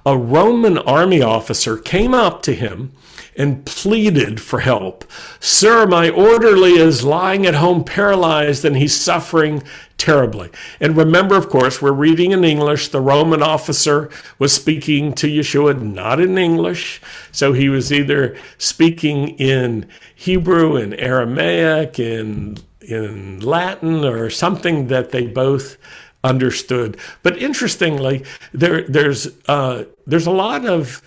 a 0.05 0.17
Roman 0.17 0.77
army 0.79 1.21
officer 1.21 1.77
came 1.77 2.13
up 2.13 2.41
to 2.43 2.55
him 2.55 2.93
and 3.37 3.65
pleaded 3.65 4.41
for 4.41 4.59
help. 4.59 5.05
Sir, 5.39 5.85
my 5.85 6.09
orderly 6.09 6.73
is 6.73 7.03
lying 7.03 7.45
at 7.45 7.53
home 7.53 7.83
paralyzed 7.83 8.65
and 8.65 8.75
he's 8.75 8.99
suffering 8.99 9.61
terribly. 9.97 10.49
And 10.79 10.97
remember, 10.97 11.35
of 11.35 11.47
course, 11.49 11.81
we're 11.81 11.91
reading 11.91 12.31
in 12.31 12.43
English. 12.43 12.89
The 12.89 12.99
Roman 12.99 13.43
officer 13.43 14.09
was 14.39 14.53
speaking 14.53 15.13
to 15.13 15.27
Yeshua 15.27 15.79
not 15.79 16.19
in 16.19 16.37
English. 16.37 16.99
So 17.31 17.53
he 17.53 17.69
was 17.69 17.93
either 17.93 18.35
speaking 18.57 19.29
in 19.39 19.87
Hebrew, 20.15 20.75
in 20.75 20.95
Aramaic, 20.95 21.99
in, 21.99 22.57
in 22.81 23.39
Latin, 23.39 24.03
or 24.03 24.31
something 24.31 24.87
that 24.87 25.11
they 25.11 25.27
both 25.27 25.77
understood. 26.23 26.97
But 27.21 27.37
interestingly, 27.37 28.25
there, 28.51 28.81
there's, 28.83 29.29
uh, 29.47 29.85
there's 30.07 30.27
a 30.27 30.31
lot 30.31 30.65
of 30.65 31.01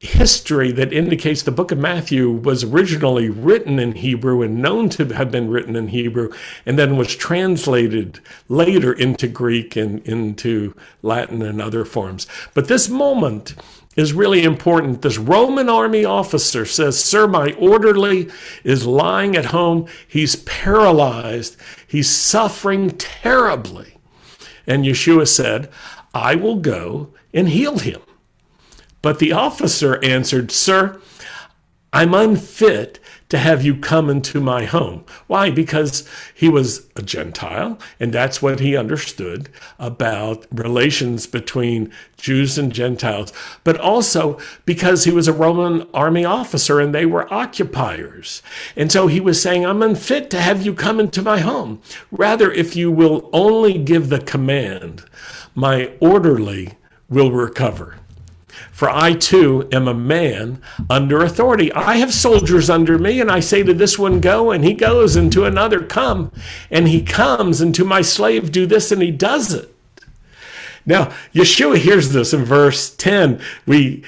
history 0.00 0.70
that 0.70 0.92
indicates 0.92 1.42
the 1.42 1.50
book 1.50 1.72
of 1.72 1.78
Matthew 1.78 2.30
was 2.30 2.62
originally 2.62 3.28
written 3.28 3.78
in 3.80 3.92
Hebrew 3.92 4.42
and 4.42 4.62
known 4.62 4.88
to 4.90 5.06
have 5.06 5.30
been 5.30 5.50
written 5.50 5.74
in 5.74 5.88
Hebrew, 5.88 6.32
and 6.64 6.78
then 6.78 6.96
was 6.96 7.16
translated 7.16 8.20
later 8.48 8.92
into 8.92 9.26
Greek 9.26 9.74
and 9.74 10.00
into 10.06 10.74
Latin 11.02 11.42
and 11.42 11.60
other 11.60 11.84
forms. 11.84 12.28
But 12.54 12.68
this 12.68 12.88
moment 12.88 13.56
is 13.96 14.12
really 14.12 14.44
important. 14.44 15.02
This 15.02 15.18
Roman 15.18 15.68
army 15.68 16.04
officer 16.04 16.64
says, 16.64 17.02
Sir, 17.02 17.26
my 17.26 17.52
orderly 17.58 18.30
is 18.62 18.86
lying 18.86 19.34
at 19.34 19.46
home. 19.46 19.88
He's 20.06 20.36
paralyzed. 20.36 21.56
He's 21.88 22.08
suffering 22.08 22.90
terribly. 22.90 23.98
And 24.64 24.84
Yeshua 24.84 25.26
said, 25.26 25.68
I 26.14 26.36
will 26.36 26.56
go 26.56 27.12
and 27.34 27.48
heal 27.48 27.78
him. 27.78 28.00
But 29.02 29.18
the 29.18 29.32
officer 29.32 30.02
answered, 30.04 30.50
Sir, 30.50 31.00
I'm 31.92 32.12
unfit 32.12 32.98
to 33.28 33.38
have 33.38 33.62
you 33.62 33.76
come 33.76 34.08
into 34.08 34.40
my 34.40 34.64
home. 34.64 35.04
Why? 35.26 35.50
Because 35.50 36.08
he 36.34 36.48
was 36.48 36.86
a 36.96 37.02
Gentile, 37.02 37.78
and 38.00 38.12
that's 38.12 38.40
what 38.40 38.60
he 38.60 38.76
understood 38.76 39.48
about 39.78 40.46
relations 40.50 41.26
between 41.26 41.92
Jews 42.16 42.56
and 42.56 42.72
Gentiles, 42.72 43.32
but 43.64 43.78
also 43.78 44.38
because 44.64 45.04
he 45.04 45.10
was 45.10 45.28
a 45.28 45.32
Roman 45.32 45.86
army 45.92 46.24
officer 46.24 46.80
and 46.80 46.94
they 46.94 47.06
were 47.06 47.32
occupiers. 47.32 48.42
And 48.76 48.90
so 48.90 49.06
he 49.06 49.20
was 49.20 49.40
saying, 49.40 49.64
I'm 49.64 49.82
unfit 49.82 50.30
to 50.30 50.40
have 50.40 50.64
you 50.64 50.74
come 50.74 50.98
into 51.00 51.22
my 51.22 51.40
home. 51.40 51.82
Rather, 52.10 52.50
if 52.50 52.76
you 52.76 52.90
will 52.90 53.28
only 53.32 53.78
give 53.78 54.08
the 54.08 54.20
command, 54.20 55.04
my 55.54 55.92
orderly 56.00 56.76
will 57.10 57.30
recover. 57.30 57.96
For 58.72 58.90
I 58.90 59.14
too 59.14 59.68
am 59.72 59.88
a 59.88 59.94
man 59.94 60.60
under 60.88 61.20
authority. 61.22 61.72
I 61.72 61.96
have 61.96 62.12
soldiers 62.12 62.68
under 62.70 62.98
me, 62.98 63.20
and 63.20 63.30
I 63.30 63.40
say 63.40 63.62
to 63.62 63.74
this 63.74 63.98
one, 63.98 64.20
Go, 64.20 64.50
and 64.50 64.64
he 64.64 64.74
goes, 64.74 65.16
and 65.16 65.32
to 65.32 65.44
another, 65.44 65.80
Come, 65.82 66.32
and 66.70 66.88
he 66.88 67.02
comes, 67.02 67.60
and 67.60 67.74
to 67.74 67.84
my 67.84 68.02
slave, 68.02 68.52
Do 68.52 68.66
this, 68.66 68.90
and 68.92 69.02
he 69.02 69.10
does 69.10 69.52
it. 69.52 69.74
Now, 70.84 71.12
Yeshua 71.34 71.76
hears 71.76 72.12
this 72.12 72.32
in 72.32 72.44
verse 72.44 72.94
10. 72.96 73.40
We 73.66 74.02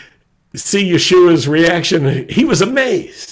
see 0.55 0.91
Yeshua's 0.91 1.47
reaction. 1.47 2.29
He 2.29 2.45
was 2.45 2.63
amazed. 2.63 3.30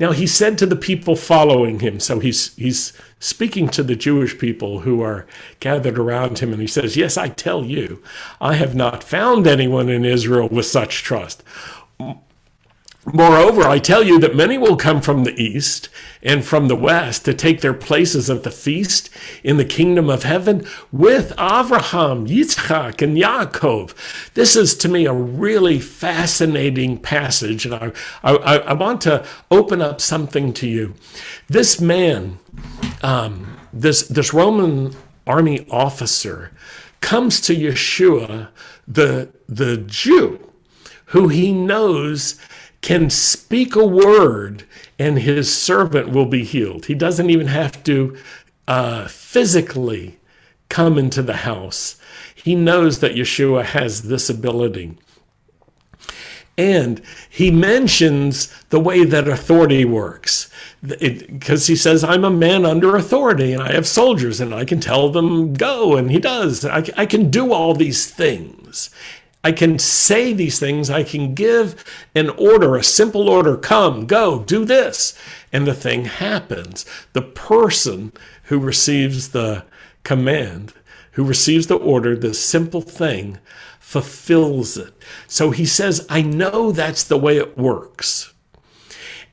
Now 0.00 0.12
he 0.12 0.26
said 0.26 0.56
to 0.58 0.66
the 0.66 0.76
people 0.76 1.14
following 1.14 1.80
him, 1.80 2.00
so 2.00 2.18
he's 2.18 2.56
he's 2.56 2.94
speaking 3.18 3.68
to 3.68 3.82
the 3.82 3.94
Jewish 3.94 4.38
people 4.38 4.80
who 4.80 5.02
are 5.02 5.26
gathered 5.60 5.98
around 5.98 6.38
him, 6.38 6.52
and 6.52 6.60
he 6.60 6.66
says, 6.66 6.96
Yes, 6.96 7.18
I 7.18 7.28
tell 7.28 7.64
you, 7.64 8.02
I 8.40 8.54
have 8.54 8.74
not 8.74 9.04
found 9.04 9.46
anyone 9.46 9.90
in 9.90 10.06
Israel 10.06 10.48
with 10.48 10.64
such 10.64 11.02
trust. 11.02 11.44
Moreover, 13.06 13.62
I 13.62 13.78
tell 13.78 14.02
you 14.02 14.18
that 14.18 14.36
many 14.36 14.58
will 14.58 14.76
come 14.76 15.00
from 15.00 15.24
the 15.24 15.34
east 15.40 15.88
and 16.22 16.44
from 16.44 16.68
the 16.68 16.76
west 16.76 17.24
to 17.24 17.32
take 17.32 17.62
their 17.62 17.72
places 17.72 18.28
at 18.28 18.42
the 18.42 18.50
feast 18.50 19.08
in 19.42 19.56
the 19.56 19.64
kingdom 19.64 20.10
of 20.10 20.24
heaven 20.24 20.66
with 20.92 21.32
Abraham, 21.32 22.26
Yitzchak, 22.26 23.00
and 23.00 23.16
Yaakov. 23.16 23.94
This 24.34 24.54
is 24.54 24.74
to 24.76 24.88
me 24.88 25.06
a 25.06 25.14
really 25.14 25.80
fascinating 25.80 26.98
passage, 26.98 27.64
and 27.64 27.74
I, 27.74 27.92
I, 28.22 28.58
I 28.58 28.72
want 28.74 29.00
to 29.02 29.24
open 29.50 29.80
up 29.80 30.02
something 30.02 30.52
to 30.54 30.68
you. 30.68 30.94
This 31.48 31.80
man, 31.80 32.38
um, 33.02 33.56
this, 33.72 34.06
this 34.08 34.34
Roman 34.34 34.94
army 35.26 35.66
officer, 35.70 36.52
comes 37.00 37.40
to 37.40 37.56
Yeshua, 37.56 38.48
the, 38.86 39.30
the 39.48 39.78
Jew, 39.78 40.50
who 41.06 41.28
he 41.28 41.50
knows 41.50 42.38
can 42.80 43.10
speak 43.10 43.76
a 43.76 43.86
word 43.86 44.64
and 44.98 45.18
his 45.18 45.54
servant 45.54 46.10
will 46.10 46.26
be 46.26 46.44
healed. 46.44 46.86
He 46.86 46.94
doesn't 46.94 47.30
even 47.30 47.48
have 47.48 47.82
to 47.84 48.16
uh, 48.66 49.08
physically 49.08 50.18
come 50.68 50.96
into 50.96 51.22
the 51.22 51.38
house. 51.38 52.00
He 52.34 52.54
knows 52.54 53.00
that 53.00 53.14
Yeshua 53.14 53.64
has 53.64 54.02
this 54.02 54.30
ability. 54.30 54.96
And 56.56 57.00
he 57.28 57.50
mentions 57.50 58.48
the 58.68 58.80
way 58.80 59.04
that 59.04 59.26
authority 59.26 59.84
works. 59.84 60.50
Because 60.82 61.66
he 61.66 61.76
says, 61.76 62.04
I'm 62.04 62.24
a 62.24 62.30
man 62.30 62.66
under 62.66 62.96
authority 62.96 63.52
and 63.52 63.62
I 63.62 63.72
have 63.72 63.86
soldiers 63.86 64.40
and 64.40 64.54
I 64.54 64.64
can 64.64 64.78
tell 64.78 65.08
them 65.08 65.54
go. 65.54 65.96
And 65.96 66.10
he 66.10 66.18
does. 66.18 66.64
I, 66.64 66.84
I 66.96 67.06
can 67.06 67.30
do 67.30 67.52
all 67.52 67.74
these 67.74 68.10
things. 68.10 68.90
I 69.42 69.52
can 69.52 69.78
say 69.78 70.32
these 70.32 70.58
things. 70.58 70.90
I 70.90 71.02
can 71.02 71.34
give 71.34 71.82
an 72.14 72.28
order, 72.30 72.76
a 72.76 72.82
simple 72.82 73.28
order 73.28 73.56
come, 73.56 74.06
go, 74.06 74.42
do 74.42 74.64
this. 74.64 75.18
And 75.52 75.66
the 75.66 75.74
thing 75.74 76.04
happens. 76.04 76.84
The 77.14 77.22
person 77.22 78.12
who 78.44 78.58
receives 78.58 79.30
the 79.30 79.64
command, 80.02 80.74
who 81.12 81.24
receives 81.24 81.68
the 81.68 81.78
order, 81.78 82.16
the 82.16 82.34
simple 82.34 82.82
thing, 82.82 83.38
fulfills 83.78 84.76
it. 84.76 84.92
So 85.26 85.50
he 85.50 85.66
says, 85.66 86.06
I 86.08 86.22
know 86.22 86.70
that's 86.70 87.04
the 87.04 87.18
way 87.18 87.38
it 87.38 87.56
works. 87.56 88.34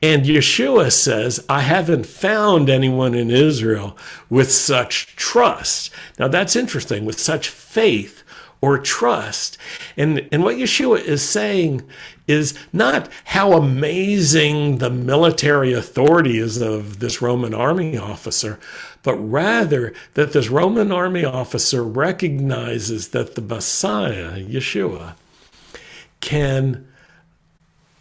And 0.00 0.24
Yeshua 0.24 0.92
says, 0.92 1.44
I 1.48 1.60
haven't 1.60 2.06
found 2.06 2.70
anyone 2.70 3.14
in 3.14 3.30
Israel 3.30 3.96
with 4.30 4.50
such 4.50 5.16
trust. 5.16 5.92
Now 6.18 6.28
that's 6.28 6.56
interesting, 6.56 7.04
with 7.04 7.18
such 7.18 7.48
faith 7.48 8.17
or 8.60 8.78
trust. 8.78 9.56
And, 9.96 10.28
and 10.32 10.42
what 10.42 10.56
Yeshua 10.56 11.00
is 11.00 11.22
saying 11.22 11.82
is 12.26 12.58
not 12.72 13.08
how 13.24 13.52
amazing 13.52 14.78
the 14.78 14.90
military 14.90 15.72
authority 15.72 16.38
is 16.38 16.60
of 16.60 16.98
this 16.98 17.22
Roman 17.22 17.54
army 17.54 17.96
officer, 17.96 18.58
but 19.02 19.14
rather 19.14 19.94
that 20.14 20.32
this 20.32 20.48
Roman 20.48 20.92
army 20.92 21.24
officer 21.24 21.82
recognizes 21.82 23.08
that 23.08 23.34
the 23.34 23.42
Messiah, 23.42 24.38
Yeshua, 24.38 25.14
can 26.20 26.86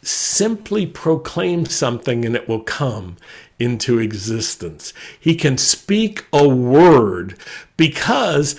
simply 0.01 0.85
proclaim 0.85 1.65
something 1.65 2.25
and 2.25 2.35
it 2.35 2.47
will 2.47 2.61
come 2.61 3.17
into 3.59 3.99
existence. 3.99 4.93
He 5.19 5.35
can 5.35 5.57
speak 5.57 6.25
a 6.31 6.47
word 6.47 7.37
because 7.75 8.55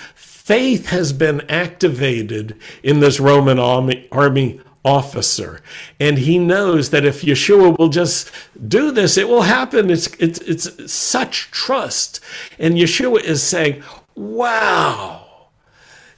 faith 0.48 0.86
has 0.86 1.12
been 1.12 1.42
activated 1.50 2.56
in 2.82 3.00
this 3.00 3.20
Roman 3.20 3.58
army, 3.58 4.08
army 4.10 4.58
officer. 4.82 5.60
And 6.00 6.16
he 6.16 6.38
knows 6.38 6.88
that 6.88 7.04
if 7.04 7.20
Yeshua 7.20 7.76
will 7.76 7.90
just 7.90 8.30
do 8.66 8.90
this, 8.90 9.18
it 9.18 9.28
will 9.28 9.42
happen. 9.42 9.90
It's, 9.90 10.06
it's, 10.14 10.38
it's 10.38 10.90
such 10.90 11.50
trust. 11.50 12.20
And 12.58 12.76
Yeshua 12.76 13.22
is 13.22 13.42
saying, 13.42 13.82
wow, 14.14 15.50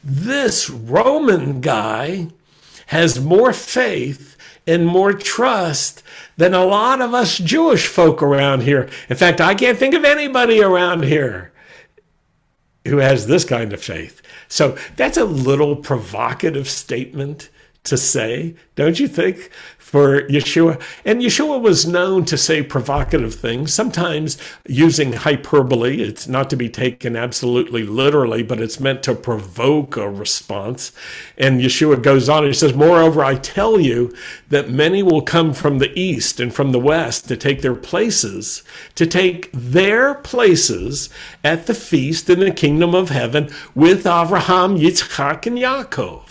this 0.05 0.71
Roman 0.71 1.61
guy 1.61 2.29
has 2.87 3.19
more 3.19 3.53
faith 3.53 4.37
and 4.65 4.87
more 4.87 5.13
trust 5.13 6.05
than 6.37 6.55
a 6.55 6.65
lot 6.65 7.01
of 7.01 7.15
us 7.15 7.37
Jewish 7.37 7.89
folk 7.89 8.23
around 8.23 8.63
here. 8.63 8.89
In 9.09 9.17
fact, 9.17 9.41
I 9.41 9.57
can't 9.57 9.77
think 9.77 9.95
of 9.95 10.05
anybody 10.05 10.63
around 10.63 11.03
here 11.03 11.50
who 12.87 12.99
has 12.99 13.27
this 13.27 13.45
kind 13.45 13.73
of 13.73 13.83
faith. 13.83 14.23
So 14.49 14.77
that's 14.97 15.19
a 15.19 15.25
little 15.25 15.77
provocative 15.77 16.69
statement 16.69 17.51
to 17.85 17.97
say, 17.97 18.55
don't 18.77 19.01
you 19.01 19.09
think, 19.09 19.51
for 19.79 20.23
Yeshua? 20.29 20.81
And 21.05 21.21
Yeshua 21.21 21.61
was 21.61 21.87
known 21.87 22.25
to 22.27 22.37
say 22.37 22.63
provocative 22.63 23.35
things, 23.35 23.75
sometimes 23.75 24.39
using 24.69 25.15
hyperbole. 25.15 26.01
It's 26.01 26.29
not 26.29 26.51
to 26.51 26.57
be 26.57 26.69
taken 26.69 27.17
absolutely 27.17 27.83
literally, 27.83 28.43
but 28.43 28.61
it's 28.61 28.81
meant 28.81 29.03
to 29.05 29.15
provoke 29.15 29.97
a 29.97 30.09
response. 30.09 30.93
And 31.37 31.61
Yeshua 31.61 32.03
goes 32.03 32.29
on 32.29 32.45
and 32.45 32.49
he 32.49 32.59
says, 32.59 32.75
Moreover, 32.75 33.25
I 33.25 33.35
tell 33.35 33.81
you 33.81 34.15
that 34.51 34.71
many 34.71 35.03
will 35.03 35.23
come 35.23 35.53
from 35.53 35.79
the 35.79 35.99
east 35.99 36.39
and 36.39 36.55
from 36.55 36.73
the 36.73 36.81
west 36.81 37.29
to 37.29 37.37
take 37.37 37.63
their 37.63 37.75
places, 37.75 38.63
to 38.95 39.07
take 39.07 39.51
their 39.53 40.15
places 40.15 41.11
at 41.43 41.67
the 41.67 41.75
feast 41.75 42.31
in 42.31 42.41
the 42.41 42.51
kingdom 42.51 42.95
of 42.95 43.09
heaven 43.09 43.51
with 43.75 44.07
Abraham, 44.07 44.77
Yitzchak, 44.77 45.47
and 45.47 45.59
Yaakov. 45.59 46.30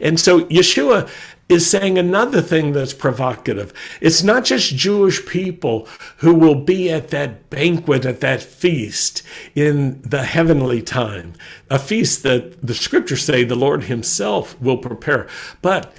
And 0.00 0.18
so 0.18 0.44
Yeshua 0.46 1.08
is 1.48 1.68
saying 1.68 1.98
another 1.98 2.40
thing 2.40 2.72
that's 2.72 2.94
provocative. 2.94 3.72
It's 4.00 4.22
not 4.22 4.44
just 4.44 4.76
Jewish 4.76 5.24
people 5.26 5.86
who 6.18 6.34
will 6.34 6.54
be 6.54 6.90
at 6.90 7.08
that 7.08 7.50
banquet, 7.50 8.06
at 8.06 8.20
that 8.20 8.42
feast 8.42 9.22
in 9.54 10.00
the 10.02 10.22
heavenly 10.22 10.80
time, 10.80 11.34
a 11.70 11.78
feast 11.78 12.22
that 12.22 12.66
the 12.66 12.74
scriptures 12.74 13.22
say 13.22 13.44
the 13.44 13.54
Lord 13.56 13.84
Himself 13.84 14.58
will 14.60 14.78
prepare, 14.78 15.28
but 15.60 15.94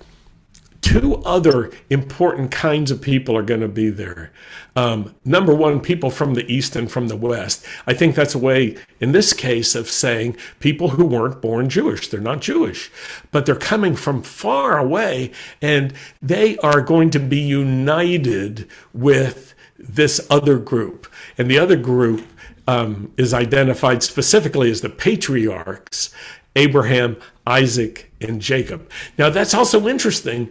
two 0.85 1.15
other 1.25 1.71
important 1.89 2.51
kinds 2.51 2.91
of 2.91 3.01
people 3.01 3.35
are 3.35 3.41
going 3.41 3.61
to 3.61 3.67
be 3.67 3.89
there. 3.89 4.31
Um, 4.75 5.15
number 5.25 5.53
one, 5.53 5.79
people 5.79 6.11
from 6.11 6.35
the 6.35 6.45
East 6.45 6.75
and 6.75 6.91
from 6.91 7.07
the 7.07 7.15
West. 7.15 7.65
I 7.87 7.95
think 7.95 8.13
that's 8.13 8.35
a 8.35 8.39
way, 8.39 8.77
in 8.99 9.11
this 9.11 9.33
case, 9.33 9.73
of 9.73 9.89
saying 9.89 10.37
people 10.59 10.89
who 10.89 11.03
weren't 11.03 11.41
born 11.41 11.69
Jewish. 11.69 12.07
They're 12.07 12.19
not 12.21 12.41
Jewish, 12.41 12.91
but 13.31 13.47
they're 13.47 13.55
coming 13.55 13.95
from 13.95 14.21
far 14.21 14.77
away 14.77 15.31
and 15.59 15.91
they 16.21 16.55
are 16.59 16.81
going 16.81 17.09
to 17.11 17.19
be 17.19 17.39
united 17.39 18.67
with 18.93 19.55
this 19.79 20.25
other 20.29 20.59
group. 20.59 21.07
And 21.35 21.49
the 21.49 21.57
other 21.57 21.77
group 21.77 22.27
um, 22.67 23.11
is 23.17 23.33
identified 23.33 24.03
specifically 24.03 24.69
as 24.69 24.81
the 24.81 24.89
patriarchs 24.89 26.13
Abraham, 26.55 27.17
Isaac, 27.47 28.11
and 28.21 28.41
Jacob. 28.41 28.89
Now 29.17 29.29
that's 29.29 29.53
also 29.53 29.87
interesting 29.87 30.49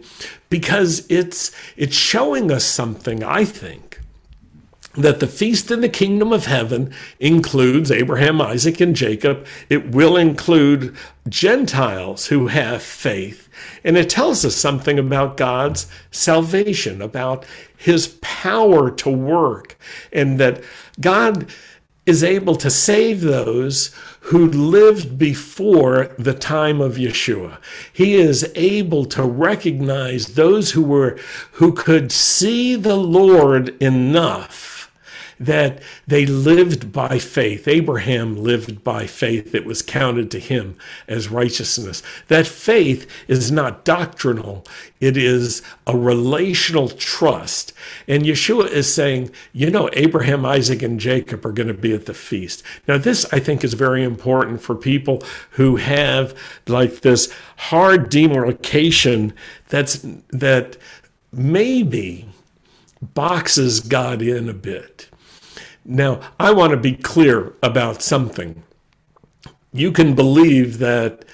because 0.49 1.05
it's 1.09 1.51
it's 1.75 1.95
showing 1.95 2.51
us 2.51 2.63
something, 2.63 3.23
I 3.23 3.45
think, 3.45 3.99
that 4.93 5.19
the 5.19 5.27
feast 5.27 5.71
in 5.71 5.81
the 5.81 5.89
kingdom 5.89 6.31
of 6.31 6.45
heaven 6.45 6.93
includes 7.19 7.91
Abraham, 7.91 8.41
Isaac, 8.41 8.79
and 8.79 8.95
Jacob. 8.95 9.45
It 9.69 9.91
will 9.91 10.15
include 10.15 10.95
Gentiles 11.27 12.27
who 12.27 12.47
have 12.47 12.81
faith. 12.81 13.49
And 13.83 13.97
it 13.97 14.09
tells 14.09 14.45
us 14.45 14.55
something 14.55 14.97
about 14.97 15.37
God's 15.37 15.87
salvation, 16.11 17.01
about 17.01 17.45
his 17.77 18.07
power 18.21 18.89
to 18.91 19.09
work, 19.09 19.77
and 20.13 20.39
that 20.39 20.63
God 20.99 21.47
is 22.05 22.23
able 22.23 22.55
to 22.55 22.69
save 22.69 23.21
those 23.21 23.93
who 24.25 24.47
lived 24.47 25.19
before 25.19 26.09
the 26.17 26.33
time 26.33 26.81
of 26.81 26.95
Yeshua. 26.95 27.57
He 27.93 28.15
is 28.15 28.51
able 28.55 29.05
to 29.05 29.23
recognize 29.23 30.33
those 30.33 30.71
who 30.71 30.83
were 30.83 31.19
who 31.53 31.73
could 31.73 32.11
see 32.11 32.75
the 32.75 32.95
Lord 32.95 33.79
enough 33.81 34.74
that 35.39 35.81
they 36.07 36.25
lived 36.25 36.91
by 36.91 37.19
faith. 37.19 37.67
Abraham 37.67 38.37
lived 38.37 38.83
by 38.83 39.05
faith. 39.05 39.53
It 39.53 39.65
was 39.65 39.81
counted 39.81 40.31
to 40.31 40.39
him 40.39 40.77
as 41.07 41.29
righteousness. 41.29 42.01
That 42.27 42.47
faith 42.47 43.09
is 43.27 43.51
not 43.51 43.85
doctrinal, 43.85 44.65
it 44.99 45.17
is 45.17 45.61
a 45.85 45.97
relational 45.97 46.89
trust. 46.89 47.73
And 48.07 48.23
Yeshua 48.23 48.69
is 48.69 48.91
saying, 48.93 49.31
you 49.51 49.69
know, 49.69 49.89
Abraham, 49.93 50.45
Isaac, 50.45 50.81
and 50.81 50.99
Jacob 50.99 51.45
are 51.45 51.51
going 51.51 51.67
to 51.67 51.73
be 51.73 51.93
at 51.93 52.05
the 52.05 52.13
feast. 52.13 52.63
Now, 52.87 52.97
this 52.97 53.25
I 53.31 53.39
think 53.39 53.63
is 53.63 53.73
very 53.73 54.03
important 54.03 54.61
for 54.61 54.75
people 54.75 55.21
who 55.51 55.75
have 55.75 56.33
like 56.67 57.01
this 57.01 57.33
hard 57.57 58.09
demarcation 58.09 59.33
that's 59.69 60.05
that 60.29 60.77
maybe 61.31 62.27
boxes 63.01 63.79
God 63.79 64.21
in 64.21 64.49
a 64.49 64.53
bit. 64.53 65.09
Now, 65.85 66.19
I 66.39 66.51
want 66.51 66.71
to 66.71 66.77
be 66.77 66.95
clear 66.95 67.53
about 67.61 68.01
something. 68.01 68.63
You 69.71 69.91
can 69.91 70.15
believe 70.15 70.79
that, 70.79 71.25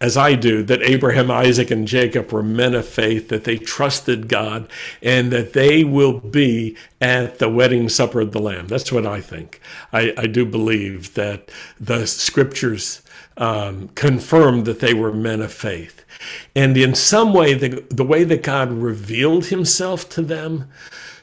as 0.00 0.16
I 0.16 0.34
do, 0.34 0.62
that 0.62 0.82
Abraham, 0.82 1.30
Isaac, 1.30 1.70
and 1.70 1.86
Jacob 1.86 2.32
were 2.32 2.42
men 2.42 2.74
of 2.74 2.88
faith, 2.88 3.28
that 3.28 3.44
they 3.44 3.58
trusted 3.58 4.28
God, 4.28 4.70
and 5.02 5.30
that 5.30 5.52
they 5.52 5.84
will 5.84 6.20
be 6.20 6.74
at 7.02 7.38
the 7.38 7.50
wedding 7.50 7.90
supper 7.90 8.20
of 8.20 8.32
the 8.32 8.40
Lamb. 8.40 8.68
That's 8.68 8.90
what 8.90 9.04
I 9.04 9.20
think. 9.20 9.60
I, 9.92 10.14
I 10.16 10.26
do 10.26 10.46
believe 10.46 11.12
that 11.14 11.50
the 11.78 12.06
scriptures 12.06 13.02
um, 13.36 13.88
confirmed 13.88 14.64
that 14.64 14.80
they 14.80 14.94
were 14.94 15.12
men 15.12 15.42
of 15.42 15.52
faith. 15.52 16.04
And 16.56 16.76
in 16.76 16.94
some 16.94 17.34
way, 17.34 17.54
the, 17.54 17.84
the 17.90 18.04
way 18.04 18.24
that 18.24 18.42
God 18.42 18.72
revealed 18.72 19.46
himself 19.46 20.08
to 20.10 20.22
them 20.22 20.68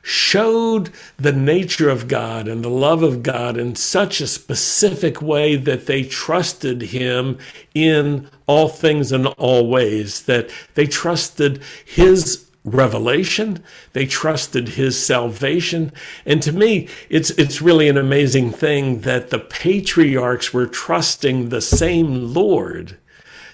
showed 0.06 0.92
the 1.18 1.32
nature 1.32 1.90
of 1.90 2.08
God 2.08 2.48
and 2.48 2.64
the 2.64 2.70
love 2.70 3.02
of 3.02 3.24
God 3.24 3.58
in 3.58 3.76
such 3.76 4.22
a 4.22 4.28
specific 4.28 5.20
way 5.20 5.56
that 5.56 5.88
they 5.88 6.04
trusted 6.04 6.84
Him 6.84 7.40
in 7.74 8.30
all 8.46 8.68
things 8.70 9.12
and 9.12 9.26
all 9.26 9.68
ways, 9.68 10.22
that 10.24 10.52
they 10.76 10.86
trusted 10.86 11.60
His 11.84 12.46
revelation 12.64 13.64
they 13.94 14.08
trusted 14.08 14.70
his 14.70 14.98
salvation. 15.00 15.92
And 16.26 16.42
to 16.42 16.52
me 16.52 16.90
it's 17.12 17.30
it's 17.32 17.62
really 17.62 17.88
an 17.88 17.98
amazing 17.98 18.50
thing 18.50 19.02
that 19.02 19.30
the 19.30 19.38
patriarchs 19.38 20.52
were 20.52 20.66
trusting 20.66 21.50
the 21.50 21.62
same 21.62 22.34
lord 22.34 22.98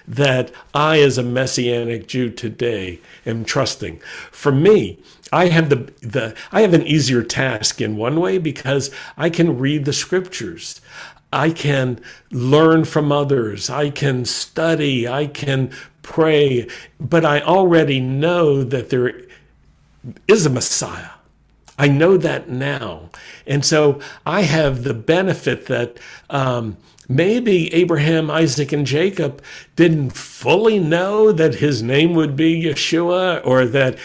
that 0.06 0.50
I, 0.74 1.00
as 1.00 1.18
a 1.18 1.22
Messianic 1.22 2.08
Jew 2.08 2.30
today, 2.30 3.00
am 3.24 3.44
trusting. 3.44 4.00
For 4.30 4.52
me, 4.52 4.98
I 5.32 5.46
have 5.48 5.70
the, 5.70 5.92
the 6.00 6.36
I 6.50 6.60
have 6.60 6.74
an 6.74 6.86
easier 6.86 7.22
task 7.22 7.80
in 7.80 7.96
one 7.96 8.20
way 8.20 8.38
because 8.38 8.90
I 9.16 9.30
can 9.30 9.58
read 9.58 9.84
the 9.84 9.92
scriptures. 9.92 10.80
I 11.32 11.50
can 11.50 12.00
learn 12.30 12.84
from 12.84 13.10
others. 13.10 13.70
I 13.70 13.88
can 13.90 14.26
study. 14.26 15.08
I 15.08 15.26
can 15.26 15.70
pray. 16.02 16.68
But 17.00 17.24
I 17.24 17.40
already 17.40 18.00
know 18.00 18.62
that 18.62 18.90
there 18.90 19.22
is 20.28 20.44
a 20.44 20.50
Messiah. 20.50 21.10
I 21.78 21.88
know 21.88 22.18
that 22.18 22.50
now. 22.50 23.08
And 23.46 23.64
so 23.64 24.00
I 24.26 24.42
have 24.42 24.84
the 24.84 24.94
benefit 24.94 25.66
that 25.66 25.98
um, 26.28 26.76
maybe 27.16 27.72
Abraham, 27.74 28.30
Isaac, 28.30 28.72
and 28.72 28.86
Jacob 28.86 29.42
didn't 29.76 30.10
fully 30.10 30.78
know 30.78 31.32
that 31.32 31.56
his 31.56 31.82
name 31.82 32.14
would 32.14 32.36
be 32.36 32.64
Yeshua 32.64 33.44
or 33.44 33.66
that 33.66 33.98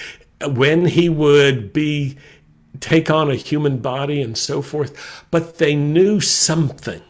when 0.46 0.86
he 0.86 1.10
would 1.10 1.74
be 1.74 2.18
take 2.80 3.10
on 3.10 3.32
a 3.32 3.36
human 3.36 3.78
body 3.78 4.22
and 4.22 4.38
so 4.38 4.62
forth, 4.62 5.26
but 5.32 5.58
they 5.58 5.76
knew 5.76 6.20
something 6.20 7.02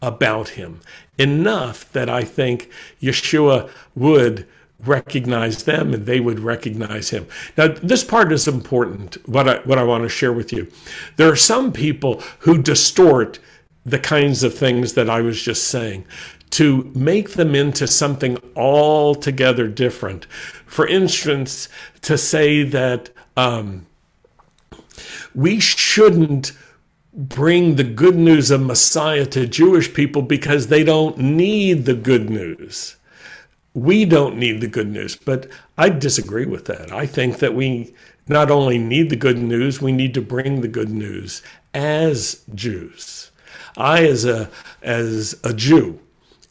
about 0.00 0.50
him 0.50 0.80
enough 1.18 1.90
that 1.92 2.08
I 2.08 2.24
think 2.24 2.68
Yeshua 3.00 3.70
would 3.94 4.46
recognize 4.84 5.62
them 5.62 5.94
and 5.94 6.06
they 6.06 6.18
would 6.18 6.40
recognize 6.40 7.10
him. 7.10 7.26
Now, 7.56 7.68
this 7.68 8.02
part 8.02 8.32
is 8.32 8.48
important, 8.48 9.16
what 9.28 9.48
I, 9.48 9.58
what 9.60 9.78
I 9.78 9.84
want 9.84 10.02
to 10.02 10.08
share 10.08 10.32
with 10.32 10.52
you. 10.52 10.70
There 11.16 11.30
are 11.30 11.36
some 11.36 11.72
people 11.72 12.20
who 12.40 12.60
distort 12.60 13.38
the 13.84 13.98
kinds 13.98 14.42
of 14.42 14.54
things 14.54 14.94
that 14.94 15.10
I 15.10 15.20
was 15.20 15.40
just 15.42 15.64
saying 15.64 16.04
to 16.50 16.90
make 16.94 17.30
them 17.30 17.54
into 17.54 17.86
something 17.86 18.38
altogether 18.54 19.68
different. 19.68 20.26
For 20.66 20.86
instance, 20.86 21.68
to 22.02 22.18
say 22.18 22.62
that 22.62 23.10
um, 23.36 23.86
we 25.34 25.60
shouldn't 25.60 26.52
bring 27.14 27.76
the 27.76 27.84
good 27.84 28.16
news 28.16 28.50
of 28.50 28.60
Messiah 28.60 29.26
to 29.26 29.46
Jewish 29.46 29.92
people 29.92 30.22
because 30.22 30.66
they 30.66 30.84
don't 30.84 31.16
need 31.18 31.86
the 31.86 31.94
good 31.94 32.28
news 32.28 32.96
we 33.74 34.04
don't 34.04 34.36
need 34.36 34.60
the 34.60 34.68
good 34.68 34.90
news. 34.90 35.16
But 35.16 35.48
I 35.78 35.88
disagree 35.88 36.46
with 36.46 36.66
that. 36.66 36.92
I 36.92 37.06
think 37.06 37.38
that 37.38 37.54
we 37.54 37.94
not 38.28 38.50
only 38.50 38.78
need 38.78 39.10
the 39.10 39.16
good 39.16 39.38
news, 39.38 39.80
we 39.80 39.92
need 39.92 40.14
to 40.14 40.22
bring 40.22 40.60
the 40.60 40.68
good 40.68 40.90
news 40.90 41.42
as 41.74 42.44
Jews. 42.54 43.30
I, 43.76 44.04
as 44.06 44.24
a 44.24 44.50
as 44.82 45.38
a 45.44 45.52
Jew, 45.52 45.98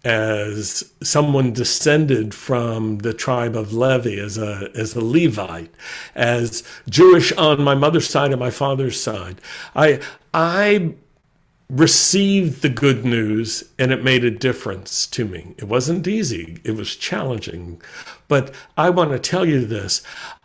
as 0.03 0.91
someone 1.03 1.53
descended 1.53 2.33
from 2.33 2.99
the 2.99 3.13
tribe 3.13 3.55
of 3.55 3.73
Levi, 3.73 4.15
as 4.15 4.37
a 4.37 4.69
as 4.75 4.95
a 4.95 5.01
Levite, 5.01 5.71
as 6.15 6.63
Jewish 6.89 7.31
on 7.33 7.63
my 7.63 7.75
mother's 7.75 8.09
side 8.09 8.31
and 8.31 8.39
my 8.39 8.49
father's 8.51 8.99
side, 9.01 9.39
I 9.75 9.99
I 10.33 10.93
received 11.71 12.61
the 12.61 12.69
good 12.69 13.05
news 13.05 13.63
and 13.79 13.93
it 13.93 14.03
made 14.03 14.25
a 14.25 14.31
difference 14.31 15.07
to 15.07 15.25
me. 15.25 15.55
It 15.57 15.65
wasn't 15.65 16.05
easy, 16.07 16.59
it 16.65 16.71
was 16.71 16.95
challenging. 16.97 17.81
But 18.27 18.53
I 18.77 18.89
want 18.89 19.11
to 19.11 19.19
tell 19.19 19.45
you 19.45 19.65
this 19.65 20.01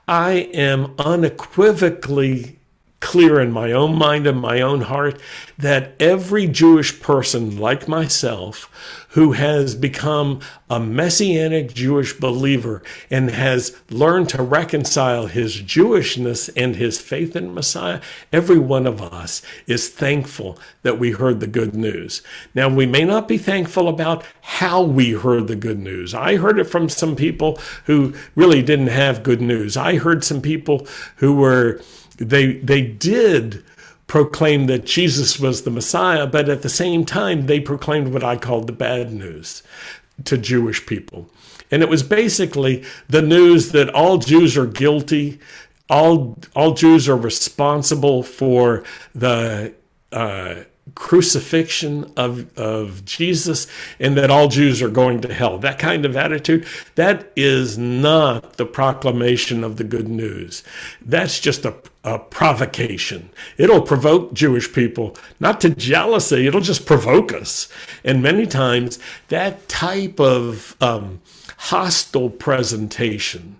I 0.07 0.33
am 0.55 0.95
unequivocally 0.99 2.56
clear 3.01 3.41
in 3.41 3.53
my 3.53 3.73
own 3.73 3.97
mind 3.97 4.27
and 4.27 4.41
my 4.41 4.61
own 4.61 4.81
heart 4.83 5.21
that 5.59 5.95
every 6.01 6.47
Jewish 6.47 7.01
person 7.01 7.59
like 7.59 7.87
myself 7.87 8.71
who 9.11 9.33
has 9.33 9.75
become 9.75 10.41
a 10.69 10.79
messianic 10.81 11.73
Jewish 11.73 12.13
believer 12.19 12.83
and 13.11 13.31
has 13.31 13.75
learned 13.91 14.29
to 14.31 14.43
reconcile 14.43 15.27
his 15.27 15.63
Jewishness 15.63 16.51
and 16.57 16.77
his 16.77 17.01
faith 17.01 17.35
in 17.37 17.55
Messiah, 17.55 18.01
every 18.33 18.59
one 18.59 18.87
of 18.87 19.01
us 19.01 19.41
is 19.67 19.89
thankful 19.89 20.59
that 20.83 20.99
we 20.99 21.13
heard 21.13 21.41
the 21.41 21.47
good 21.47 21.75
news. 21.75 22.23
Now, 22.55 22.69
we 22.69 22.85
may 22.85 23.05
not 23.05 23.29
be 23.29 23.39
thankful 23.39 23.89
about 23.89 24.25
how 24.43 24.83
we 24.83 25.13
heard 25.13 25.49
the 25.49 25.57
good 25.57 25.79
news. 25.79 26.13
I 26.13 26.37
heard 26.37 26.59
it 26.59 26.65
from 26.65 26.89
some 26.89 27.17
people 27.17 27.59
who 27.85 28.15
really 28.35 28.63
didn't 28.63 28.89
have 28.89 29.23
good 29.23 29.41
news. 29.41 29.77
I 29.77 29.97
heard 29.97 30.25
some 30.25 30.43
people 30.43 30.87
who 31.17 31.35
were 31.35 31.81
they 32.17 32.55
they 32.55 32.83
did 32.83 33.65
proclaim 34.07 34.67
that 34.67 34.87
Jesus 34.87 35.41
was 35.41 35.63
the 35.63 35.71
Messiah, 35.71 36.27
but 36.27 36.49
at 36.49 36.63
the 36.63 36.69
same 36.69 37.05
time 37.05 37.47
they 37.47 37.61
proclaimed 37.61 38.13
what 38.13 38.23
I 38.23 38.37
called 38.37 38.67
the 38.67 38.73
bad 38.73 39.13
news 39.13 39.63
to 40.25 40.39
Jewish 40.39 40.87
people. 40.87 41.29
And 41.71 41.83
it 41.83 41.89
was 41.89 42.03
basically 42.03 42.85
the 43.09 43.23
news 43.23 43.73
that 43.73 43.89
all 43.91 44.19
Jews 44.19 44.57
are 44.57 44.67
guilty, 44.67 45.41
all 45.91 46.39
all 46.55 46.75
Jews 46.75 47.09
are 47.09 47.17
responsible 47.17 48.23
for 48.23 48.85
the 49.15 49.75
uh, 50.13 50.55
crucifixion 50.95 52.13
of, 52.17 52.57
of 52.57 53.05
Jesus 53.05 53.67
and 53.99 54.17
that 54.17 54.31
all 54.31 54.49
Jews 54.49 54.81
are 54.81 54.89
going 54.89 55.21
to 55.21 55.35
hell. 55.35 55.59
That 55.59 55.79
kind 55.79 56.05
of 56.05 56.17
attitude, 56.17 56.67
that 56.95 57.33
is 57.35 57.77
not 57.77 58.57
the 58.57 58.67
proclamation 58.67 59.65
of 59.65 59.77
the 59.77 59.85
good 59.85 60.09
news. 60.09 60.63
That's 61.03 61.41
just 61.41 61.65
a, 61.65 61.75
a 62.05 62.19
provocation. 62.19 63.31
It'll 63.59 63.83
provoke 63.83 64.33
Jewish 64.33 64.73
people, 64.73 65.17
not 65.41 65.61
to 65.63 65.71
jealousy, 65.71 66.47
it'll 66.47 66.61
just 66.61 66.87
provoke 66.87 67.33
us. 67.33 67.69
And 68.05 68.23
many 68.23 68.47
times, 68.47 68.99
that 69.29 69.69
type 69.69 70.21
of 70.21 70.77
um, 70.81 71.21
hostile 71.59 72.31
presentation 72.31 73.57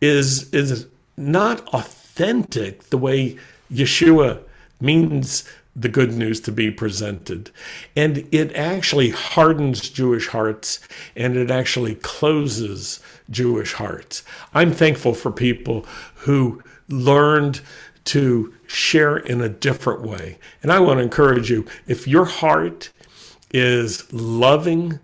is, 0.00 0.52
is 0.52 0.86
not 1.16 1.66
authentic 1.68 2.84
the 2.90 2.98
way 2.98 3.38
Yeshua 3.72 4.40
means 4.80 5.44
the 5.78 5.88
good 5.88 6.12
news 6.12 6.40
to 6.40 6.52
be 6.52 6.70
presented. 6.70 7.50
And 7.94 8.26
it 8.32 8.52
actually 8.54 9.10
hardens 9.10 9.88
Jewish 9.88 10.28
hearts 10.28 10.80
and 11.14 11.36
it 11.36 11.50
actually 11.50 11.94
closes 11.96 13.00
Jewish 13.30 13.74
hearts. 13.74 14.24
I'm 14.54 14.72
thankful 14.72 15.14
for 15.14 15.30
people 15.30 15.86
who 16.16 16.62
learned 16.88 17.60
to 18.06 18.54
share 18.66 19.16
in 19.16 19.40
a 19.40 19.48
different 19.48 20.02
way. 20.02 20.38
And 20.62 20.72
I 20.72 20.80
want 20.80 20.98
to 20.98 21.04
encourage 21.04 21.50
you 21.50 21.66
if 21.86 22.08
your 22.08 22.24
heart 22.24 22.90
is 23.52 24.10
loving 24.12 24.98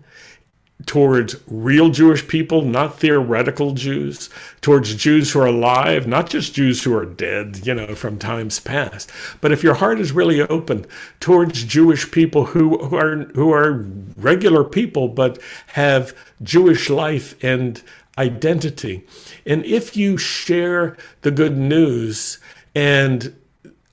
towards 0.85 1.35
real 1.47 1.89
Jewish 1.89 2.27
people, 2.27 2.61
not 2.61 2.99
theoretical 2.99 3.71
Jews, 3.71 4.29
towards 4.61 4.95
Jews 4.95 5.31
who 5.31 5.39
are 5.39 5.47
alive, 5.47 6.07
not 6.07 6.29
just 6.29 6.53
Jews 6.53 6.83
who 6.83 6.95
are 6.95 7.05
dead, 7.05 7.65
you 7.65 7.73
know, 7.73 7.95
from 7.95 8.19
times 8.19 8.59
past. 8.59 9.11
But 9.41 9.51
if 9.51 9.63
your 9.63 9.75
heart 9.75 9.99
is 9.99 10.11
really 10.11 10.41
open 10.41 10.85
towards 11.19 11.63
Jewish 11.63 12.11
people 12.11 12.45
who, 12.45 12.77
who 12.85 12.95
are 12.95 13.15
who 13.33 13.51
are 13.51 13.85
regular 14.15 14.63
people 14.63 15.07
but 15.07 15.39
have 15.67 16.15
Jewish 16.43 16.89
life 16.89 17.35
and 17.43 17.81
identity, 18.17 19.05
and 19.45 19.65
if 19.65 19.97
you 19.97 20.17
share 20.17 20.97
the 21.21 21.31
good 21.31 21.57
news 21.57 22.39
and 22.75 23.35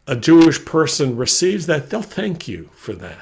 a 0.06 0.16
Jewish 0.16 0.64
person 0.64 1.16
receives 1.16 1.66
that, 1.66 1.90
they'll 1.90 2.02
thank 2.02 2.48
you 2.48 2.70
for 2.74 2.92
that. 2.94 3.18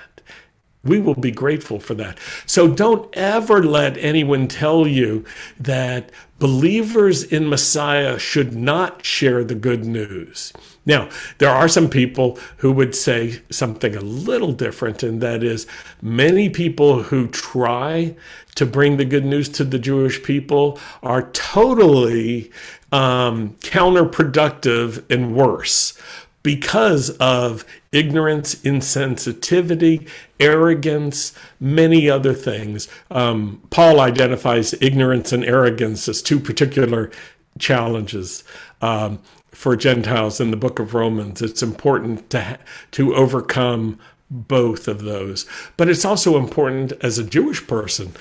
We 0.83 0.99
will 0.99 1.15
be 1.15 1.31
grateful 1.31 1.79
for 1.79 1.95
that. 1.95 2.19
So 2.47 2.67
don't 2.67 3.15
ever 3.15 3.63
let 3.63 3.99
anyone 3.99 4.49
tell 4.49 4.87
you 4.87 5.25
that 5.59 6.11
believers 6.39 7.23
in 7.23 7.51
Messiah 7.51 8.19
should 8.19 8.57
not 8.57 9.05
share 9.05 9.45
the 9.45 9.55
good 9.55 9.85
news. 9.85 10.55
Now, 10.87 11.11
there 11.37 11.51
are 11.51 11.69
some 11.69 11.91
people 11.91 12.39
who 12.57 12.73
would 12.73 12.95
say 12.95 13.43
something 13.51 13.95
a 13.95 14.01
little 14.01 14.53
different, 14.53 15.03
and 15.03 15.21
that 15.21 15.43
is 15.43 15.67
many 16.01 16.49
people 16.49 17.03
who 17.03 17.29
try 17.29 18.17
to 18.55 18.65
bring 18.65 18.97
the 18.97 19.05
good 19.05 19.27
news 19.27 19.51
to 19.51 19.65
the 19.65 19.79
Jewish 19.79 20.23
people 20.23 20.79
are 21.03 21.31
totally 21.33 22.51
um, 22.91 23.51
counterproductive 23.61 25.05
and 25.11 25.37
worse 25.37 26.01
because 26.43 27.11
of 27.19 27.67
ignorance, 27.93 28.55
insensitivity, 28.57 30.09
arrogance, 30.41 31.33
many 31.61 32.09
other 32.09 32.35
things. 32.35 32.89
Um, 33.11 33.63
Paul 33.71 34.01
identifies 34.01 34.75
ignorance 34.81 35.33
and 35.33 35.45
arrogance 35.45 36.09
as 36.09 36.23
two 36.23 36.41
particular 36.41 37.11
challenges 37.59 38.45
um, 38.81 39.21
for 39.51 39.77
Gentiles 39.77 40.41
in 40.41 40.51
the 40.51 40.57
book 40.57 40.79
of 40.79 40.95
Romans. 40.95 41.43
It's 41.43 41.63
important 41.63 42.31
to, 42.31 42.59
to 42.93 43.15
overcome 43.15 43.99
both 44.31 44.89
of 44.89 45.03
those. 45.03 45.47
But 45.77 45.89
it's 45.89 46.05
also 46.05 46.39
important 46.39 46.93
as 47.03 47.19
a 47.19 47.25
Jewish 47.25 47.67
person 47.67 48.13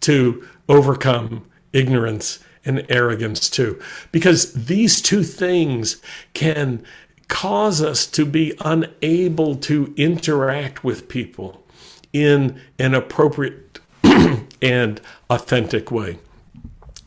to 0.00 0.46
overcome 0.68 1.46
ignorance 1.72 2.40
and 2.64 2.84
arrogance 2.88 3.48
too, 3.48 3.80
because 4.12 4.52
these 4.52 5.00
two 5.00 5.22
things 5.22 6.02
can 6.34 6.82
cause 7.28 7.82
us 7.82 8.06
to 8.06 8.24
be 8.24 8.54
unable 8.60 9.54
to 9.54 9.92
interact 9.96 10.82
with 10.82 11.08
people 11.08 11.64
in 12.12 12.60
an 12.78 12.94
appropriate 12.94 13.80
and 14.62 15.00
authentic 15.30 15.90
way. 15.90 16.18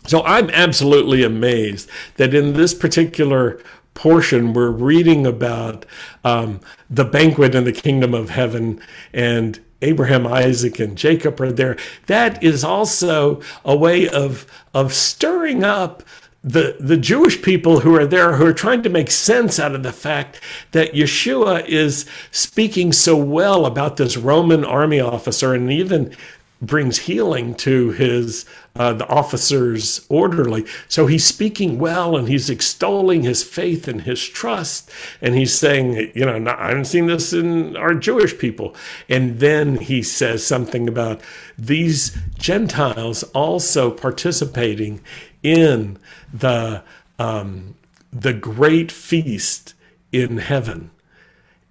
So 0.07 0.23
I'm 0.23 0.49
absolutely 0.49 1.23
amazed 1.23 1.89
that 2.15 2.33
in 2.33 2.53
this 2.53 2.73
particular 2.73 3.61
portion, 3.93 4.53
we're 4.53 4.71
reading 4.71 5.27
about 5.27 5.85
um, 6.23 6.59
the 6.89 7.05
banquet 7.05 7.53
in 7.53 7.65
the 7.65 7.71
kingdom 7.71 8.13
of 8.13 8.29
heaven 8.29 8.81
and 9.13 9.59
Abraham, 9.81 10.27
Isaac, 10.27 10.79
and 10.79 10.97
Jacob 10.97 11.41
are 11.41 11.51
there. 11.51 11.75
That 12.05 12.43
is 12.43 12.63
also 12.63 13.41
a 13.65 13.75
way 13.75 14.07
of, 14.07 14.45
of 14.73 14.93
stirring 14.93 15.63
up 15.63 16.03
the, 16.43 16.75
the 16.79 16.97
Jewish 16.97 17.41
people 17.41 17.81
who 17.81 17.95
are 17.95 18.05
there 18.05 18.35
who 18.35 18.45
are 18.45 18.53
trying 18.53 18.81
to 18.83 18.89
make 18.89 19.11
sense 19.11 19.59
out 19.59 19.75
of 19.75 19.83
the 19.83 19.93
fact 19.93 20.41
that 20.71 20.93
Yeshua 20.93 21.65
is 21.67 22.05
speaking 22.31 22.91
so 22.91 23.15
well 23.15 23.65
about 23.65 23.97
this 23.97 24.17
Roman 24.17 24.65
army 24.65 24.99
officer 24.99 25.53
and 25.53 25.71
even 25.71 26.15
brings 26.61 26.99
healing 26.99 27.55
to 27.55 27.91
his 27.91 28.45
uh, 28.75 28.93
the 28.93 29.07
officer's 29.07 30.05
orderly. 30.07 30.65
So 30.87 31.07
he's 31.07 31.25
speaking 31.25 31.77
well 31.77 32.15
and 32.15 32.27
he's 32.27 32.49
extolling 32.49 33.23
his 33.23 33.43
faith 33.43 33.87
and 33.87 34.01
his 34.01 34.23
trust. 34.23 34.89
And 35.21 35.35
he's 35.35 35.53
saying, 35.53 36.11
you 36.15 36.25
know, 36.25 36.51
I 36.51 36.69
haven't 36.69 36.85
seen 36.85 37.07
this 37.07 37.33
in 37.33 37.75
our 37.75 37.93
Jewish 37.93 38.37
people. 38.37 38.75
And 39.09 39.39
then 39.39 39.75
he 39.77 40.01
says 40.01 40.45
something 40.45 40.87
about 40.87 41.21
these 41.57 42.17
Gentiles 42.37 43.23
also 43.33 43.91
participating 43.91 45.01
in 45.43 45.97
the 46.33 46.83
um, 47.19 47.75
the 48.13 48.33
great 48.33 48.91
feast 48.91 49.73
in 50.11 50.37
heaven 50.37 50.91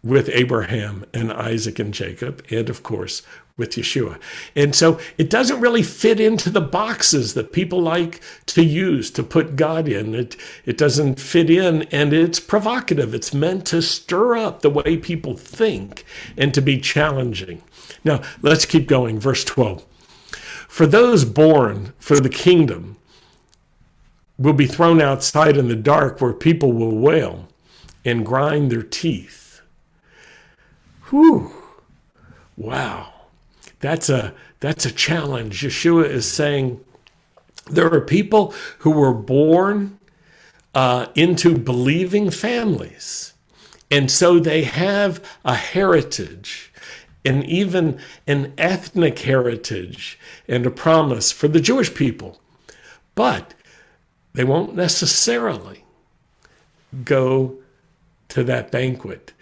with 0.02 0.30
Abraham 0.30 1.04
and 1.12 1.32
Isaac 1.32 1.78
and 1.78 1.92
Jacob, 1.92 2.44
and 2.50 2.70
of 2.70 2.82
course 2.82 3.22
with 3.56 3.70
Yeshua. 3.70 4.18
And 4.56 4.74
so 4.74 4.98
it 5.18 5.30
doesn't 5.30 5.60
really 5.60 5.82
fit 5.82 6.18
into 6.18 6.50
the 6.50 6.60
boxes 6.60 7.34
that 7.34 7.52
people 7.52 7.80
like 7.80 8.20
to 8.46 8.64
use 8.64 9.10
to 9.12 9.22
put 9.22 9.56
God 9.56 9.86
in. 9.88 10.14
It, 10.14 10.36
it 10.64 10.78
doesn't 10.78 11.20
fit 11.20 11.50
in 11.50 11.82
and 11.84 12.12
it's 12.12 12.40
provocative. 12.40 13.14
It's 13.14 13.34
meant 13.34 13.66
to 13.66 13.82
stir 13.82 14.36
up 14.36 14.62
the 14.62 14.70
way 14.70 14.96
people 14.96 15.36
think 15.36 16.04
and 16.36 16.54
to 16.54 16.60
be 16.60 16.80
challenging. 16.80 17.62
Now, 18.04 18.22
let's 18.42 18.64
keep 18.64 18.88
going. 18.88 19.20
Verse 19.20 19.44
12. 19.44 19.84
For 20.68 20.86
those 20.86 21.24
born 21.24 21.92
for 21.98 22.20
the 22.20 22.28
kingdom 22.28 22.96
will 24.38 24.52
be 24.54 24.66
thrown 24.66 25.02
outside 25.02 25.56
in 25.56 25.68
the 25.68 25.76
dark 25.76 26.20
where 26.20 26.32
people 26.32 26.72
will 26.72 26.96
wail 26.96 27.48
and 28.04 28.24
grind 28.24 28.70
their 28.70 28.82
teeth. 28.82 29.60
Whew. 31.10 31.52
Wow. 32.56 33.12
That's 33.80 34.08
a 34.08 34.34
that's 34.60 34.84
a 34.84 34.92
challenge. 34.92 35.62
Yeshua 35.62 36.08
is 36.08 36.30
saying 36.30 36.80
there 37.66 37.92
are 37.92 38.00
people 38.00 38.54
who 38.80 38.90
were 38.90 39.14
born 39.14 39.98
uh, 40.74 41.06
into 41.14 41.56
believing 41.56 42.30
families, 42.30 43.32
and 43.90 44.10
so 44.10 44.38
they 44.38 44.62
have 44.64 45.24
a 45.44 45.54
heritage, 45.54 46.72
and 47.24 47.44
even 47.44 47.98
an 48.26 48.52
ethnic 48.58 49.20
heritage, 49.20 50.18
and 50.46 50.66
a 50.66 50.70
promise 50.70 51.32
for 51.32 51.48
the 51.48 51.60
Jewish 51.60 51.92
people, 51.94 52.40
but 53.14 53.54
they 54.34 54.44
won't 54.44 54.76
necessarily 54.76 55.84
go 57.04 57.56
to 58.28 58.44
that 58.44 58.70
banquet 58.70 59.32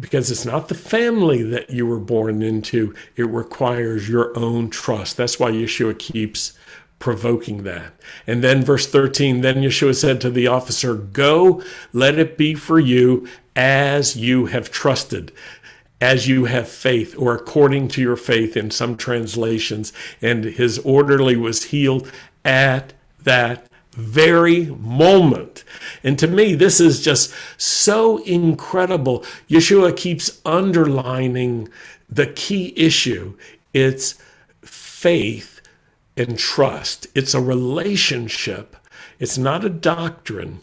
because 0.00 0.30
it's 0.30 0.44
not 0.44 0.68
the 0.68 0.74
family 0.74 1.42
that 1.42 1.70
you 1.70 1.86
were 1.86 1.98
born 1.98 2.42
into. 2.42 2.94
It 3.16 3.24
requires 3.24 4.08
your 4.08 4.36
own 4.38 4.70
trust. 4.70 5.16
That's 5.16 5.38
why 5.38 5.50
Yeshua 5.50 5.98
keeps 5.98 6.58
provoking 6.98 7.62
that. 7.62 7.92
And 8.26 8.42
then 8.42 8.64
verse 8.64 8.86
13, 8.86 9.40
then 9.40 9.56
Yeshua 9.56 9.94
said 9.94 10.20
to 10.20 10.30
the 10.30 10.46
officer, 10.46 10.94
Go, 10.94 11.62
let 11.92 12.18
it 12.18 12.36
be 12.36 12.54
for 12.54 12.78
you 12.78 13.28
as 13.54 14.16
you 14.16 14.46
have 14.46 14.70
trusted. 14.70 15.32
As 16.00 16.28
you 16.28 16.44
have 16.44 16.68
faith, 16.68 17.16
or 17.18 17.34
according 17.34 17.88
to 17.88 18.00
your 18.00 18.16
faith 18.16 18.56
in 18.56 18.70
some 18.70 18.96
translations. 18.96 19.92
And 20.22 20.44
his 20.44 20.78
orderly 20.80 21.36
was 21.36 21.64
healed 21.64 22.10
at 22.44 22.92
that 23.22 23.67
very 23.98 24.66
moment. 24.66 25.64
And 26.04 26.18
to 26.20 26.28
me, 26.28 26.54
this 26.54 26.80
is 26.80 27.02
just 27.02 27.34
so 27.56 28.18
incredible. 28.18 29.24
Yeshua 29.50 29.96
keeps 29.96 30.40
underlining 30.44 31.68
the 32.08 32.26
key 32.26 32.72
issue 32.76 33.34
it's 33.74 34.14
faith 34.62 35.60
and 36.16 36.38
trust, 36.38 37.06
it's 37.14 37.34
a 37.34 37.40
relationship, 37.40 38.76
it's 39.18 39.36
not 39.36 39.64
a 39.64 39.68
doctrine, 39.68 40.60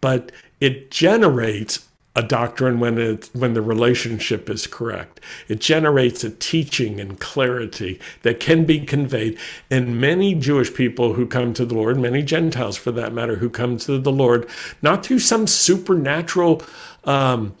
but 0.00 0.32
it 0.60 0.90
generates 0.90 1.87
a 2.18 2.22
doctrine 2.22 2.80
when 2.80 2.98
it 2.98 3.30
when 3.32 3.54
the 3.54 3.62
relationship 3.62 4.50
is 4.50 4.66
correct. 4.66 5.20
It 5.46 5.60
generates 5.60 6.24
a 6.24 6.30
teaching 6.30 6.98
and 6.98 7.20
clarity 7.20 8.00
that 8.22 8.40
can 8.40 8.64
be 8.64 8.80
conveyed. 8.80 9.38
And 9.70 10.00
many 10.00 10.34
Jewish 10.34 10.74
people 10.74 11.14
who 11.14 11.26
come 11.26 11.54
to 11.54 11.64
the 11.64 11.76
Lord, 11.76 11.96
many 11.96 12.22
Gentiles 12.22 12.76
for 12.76 12.90
that 12.90 13.12
matter, 13.12 13.36
who 13.36 13.48
come 13.48 13.76
to 13.78 14.00
the 14.00 14.10
Lord, 14.10 14.48
not 14.82 15.06
through 15.06 15.20
some 15.20 15.46
supernatural 15.46 16.60
um, 17.04 17.54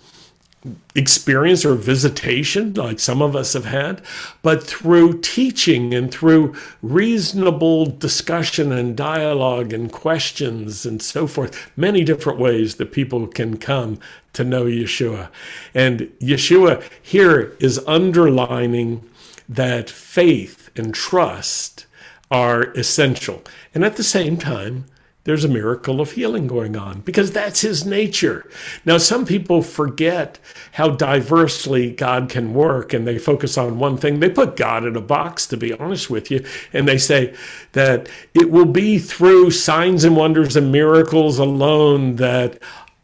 experience 0.94 1.64
or 1.64 1.74
visitation 1.74 2.74
like 2.74 2.98
some 2.98 3.22
of 3.22 3.36
us 3.36 3.52
have 3.52 3.64
had, 3.64 4.02
but 4.42 4.62
through 4.62 5.20
teaching 5.20 5.94
and 5.94 6.10
through 6.12 6.54
reasonable 6.82 7.86
discussion 7.86 8.72
and 8.72 8.96
dialogue 8.96 9.72
and 9.72 9.92
questions 9.92 10.84
and 10.84 11.00
so 11.00 11.26
forth, 11.26 11.70
many 11.76 12.02
different 12.02 12.38
ways 12.38 12.74
that 12.76 12.92
people 12.92 13.26
can 13.26 13.56
come 13.56 13.98
to 14.32 14.44
know 14.44 14.64
Yeshua. 14.64 15.28
And 15.74 16.00
Yeshua 16.20 16.82
here 17.00 17.56
is 17.60 17.78
underlining 17.86 19.08
that 19.48 19.88
faith 19.88 20.70
and 20.76 20.92
trust 20.92 21.86
are 22.30 22.64
essential. 22.72 23.42
And 23.74 23.84
at 23.84 23.96
the 23.96 24.04
same 24.04 24.36
time, 24.36 24.84
there's 25.28 25.44
a 25.44 25.48
miracle 25.48 26.00
of 26.00 26.12
healing 26.12 26.46
going 26.46 26.74
on 26.74 27.00
because 27.00 27.30
that's 27.30 27.60
his 27.60 27.84
nature. 27.84 28.48
Now, 28.86 28.96
some 28.96 29.26
people 29.26 29.60
forget 29.60 30.38
how 30.72 30.88
diversely 30.88 31.90
God 31.90 32.30
can 32.30 32.54
work 32.54 32.94
and 32.94 33.06
they 33.06 33.18
focus 33.18 33.58
on 33.58 33.78
one 33.78 33.98
thing. 33.98 34.20
They 34.20 34.30
put 34.30 34.56
God 34.56 34.86
in 34.86 34.96
a 34.96 35.02
box, 35.02 35.46
to 35.48 35.58
be 35.58 35.74
honest 35.74 36.08
with 36.08 36.30
you, 36.30 36.42
and 36.72 36.88
they 36.88 36.96
say 36.96 37.34
that 37.72 38.08
it 38.32 38.50
will 38.50 38.64
be 38.64 38.98
through 38.98 39.50
signs 39.50 40.02
and 40.02 40.16
wonders 40.16 40.56
and 40.56 40.72
miracles 40.72 41.38
alone 41.38 42.16
that 42.16 42.58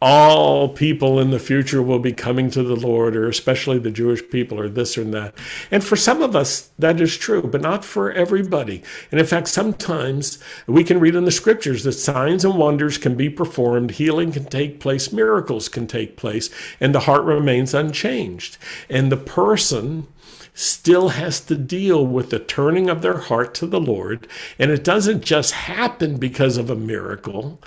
all 0.06 0.68
people 0.68 1.18
in 1.18 1.30
the 1.30 1.38
future 1.38 1.82
will 1.82 1.98
be 1.98 2.12
coming 2.12 2.50
to 2.50 2.62
the 2.62 2.76
Lord, 2.76 3.16
or 3.16 3.26
especially 3.26 3.78
the 3.78 3.90
Jewish 3.90 4.20
people, 4.28 4.60
or 4.60 4.68
this 4.68 4.98
or 4.98 5.04
that. 5.04 5.34
And 5.70 5.82
for 5.82 5.96
some 5.96 6.20
of 6.20 6.36
us, 6.36 6.68
that 6.78 7.00
is 7.00 7.16
true, 7.16 7.40
but 7.40 7.62
not 7.62 7.86
for 7.86 8.12
everybody. 8.12 8.82
And 9.10 9.18
in 9.18 9.24
fact, 9.24 9.48
sometimes 9.48 10.38
we 10.66 10.84
can 10.84 11.00
read 11.00 11.14
in 11.14 11.24
the 11.24 11.30
scriptures 11.30 11.84
that 11.84 11.92
signs 11.92 12.44
and 12.44 12.58
wonders 12.58 12.98
can 12.98 13.14
be 13.14 13.30
performed, 13.30 13.92
healing 13.92 14.30
can 14.30 14.44
take 14.44 14.78
place, 14.78 15.10
miracles 15.10 15.70
can 15.70 15.86
take 15.86 16.18
place, 16.18 16.50
and 16.80 16.94
the 16.94 17.00
heart 17.00 17.24
remains 17.24 17.72
unchanged. 17.72 18.58
And 18.90 19.10
the 19.10 19.16
person 19.16 20.06
still 20.55 21.11
has 21.11 21.40
to 21.40 21.57
deal 21.57 22.07
with 22.07 22.31
the 22.31 22.38
turning 22.38 22.88
of 22.88 23.03
their 23.03 23.18
heart 23.18 23.55
to 23.55 23.66
the 23.66 23.81
Lord. 23.81 24.27
And 24.59 24.70
it 24.70 24.85
doesn't 24.85 25.25
just 25.25 25.53
happen 25.53 26.16
because 26.16 26.57
of 26.57 26.70
a 26.70 26.77
miracle, 26.77 27.61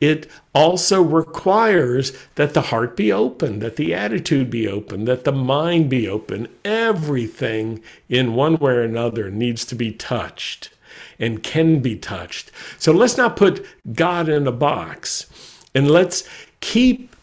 it 0.00 0.30
also 0.54 1.02
requires 1.02 2.12
that 2.34 2.54
the 2.54 2.62
heart 2.62 2.96
be 2.96 3.10
open, 3.10 3.60
that 3.60 3.76
the 3.76 3.94
attitude 3.94 4.50
be 4.50 4.68
open, 4.68 5.06
that 5.06 5.24
the 5.24 5.32
mind 5.32 5.88
be 5.88 6.06
open. 6.06 6.48
Everything 6.64 7.82
in 8.08 8.34
one 8.34 8.56
way 8.56 8.72
or 8.72 8.82
another 8.82 9.30
needs 9.30 9.64
to 9.66 9.74
be 9.74 9.92
touched 9.92 10.70
and 11.18 11.42
can 11.42 11.80
be 11.80 11.96
touched. 11.96 12.50
So 12.78 12.92
let's 12.92 13.16
not 13.16 13.36
put 13.36 13.64
God 13.94 14.28
in 14.28 14.46
a 14.46 14.52
box 14.52 15.26
and 15.74 15.90
let's 15.90 16.28
keep 16.60 17.15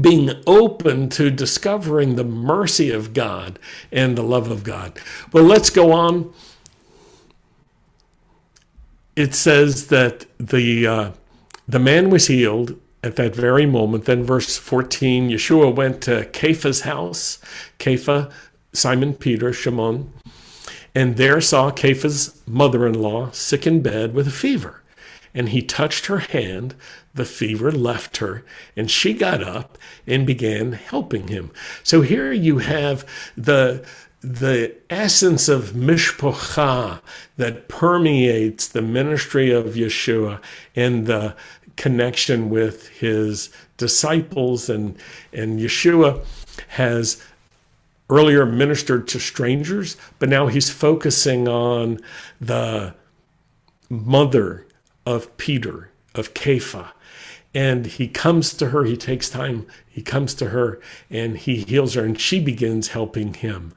being 0.00 0.30
open 0.46 1.08
to 1.10 1.30
discovering 1.30 2.16
the 2.16 2.24
mercy 2.24 2.90
of 2.90 3.12
God 3.12 3.58
and 3.90 4.16
the 4.16 4.22
love 4.22 4.50
of 4.50 4.64
God. 4.64 4.98
Well, 5.32 5.44
let's 5.44 5.70
go 5.70 5.92
on. 5.92 6.32
It 9.14 9.34
says 9.34 9.88
that 9.88 10.26
the 10.38 10.86
uh, 10.86 11.10
the 11.68 11.78
man 11.78 12.10
was 12.10 12.26
healed 12.26 12.78
at 13.02 13.16
that 13.16 13.34
very 13.34 13.66
moment. 13.66 14.04
Then, 14.04 14.24
verse 14.24 14.56
14, 14.56 15.28
Yeshua 15.28 15.74
went 15.74 16.02
to 16.02 16.24
Kepha's 16.26 16.82
house, 16.82 17.38
Kepha, 17.78 18.32
Simon 18.72 19.14
Peter, 19.14 19.52
Shimon, 19.52 20.12
and 20.94 21.16
there 21.16 21.40
saw 21.40 21.70
Kepha's 21.70 22.40
mother 22.46 22.86
in 22.86 23.00
law 23.00 23.30
sick 23.30 23.66
in 23.66 23.82
bed 23.82 24.14
with 24.14 24.28
a 24.28 24.32
fever. 24.32 24.81
And 25.34 25.48
he 25.48 25.62
touched 25.62 26.06
her 26.06 26.18
hand, 26.18 26.74
the 27.14 27.24
fever 27.24 27.72
left 27.72 28.18
her, 28.18 28.44
and 28.76 28.90
she 28.90 29.14
got 29.14 29.42
up 29.42 29.78
and 30.06 30.26
began 30.26 30.72
helping 30.72 31.28
him. 31.28 31.50
So 31.82 32.02
here 32.02 32.32
you 32.32 32.58
have 32.58 33.06
the 33.36 33.84
the 34.20 34.72
essence 34.88 35.48
of 35.48 35.72
mishpocha 35.72 37.00
that 37.38 37.68
permeates 37.68 38.68
the 38.68 38.82
ministry 38.82 39.50
of 39.50 39.74
Yeshua 39.74 40.40
and 40.76 41.06
the 41.06 41.34
connection 41.76 42.48
with 42.48 42.88
his 42.88 43.50
disciples 43.78 44.68
and 44.68 44.96
and 45.32 45.58
Yeshua 45.58 46.24
has 46.68 47.20
earlier 48.10 48.44
ministered 48.44 49.08
to 49.08 49.18
strangers, 49.18 49.96
but 50.18 50.28
now 50.28 50.46
he's 50.46 50.70
focusing 50.70 51.48
on 51.48 51.98
the 52.40 52.94
mother 53.88 54.66
of 55.06 55.36
Peter, 55.36 55.90
of 56.14 56.34
Kepha. 56.34 56.92
And 57.54 57.84
he 57.84 58.08
comes 58.08 58.54
to 58.54 58.70
her, 58.70 58.84
he 58.84 58.96
takes 58.96 59.28
time, 59.28 59.66
he 59.86 60.00
comes 60.00 60.32
to 60.34 60.48
her 60.50 60.80
and 61.10 61.36
he 61.36 61.56
heals 61.56 61.94
her, 61.94 62.04
and 62.04 62.18
she 62.18 62.40
begins 62.40 62.88
helping 62.88 63.34
him. 63.34 63.74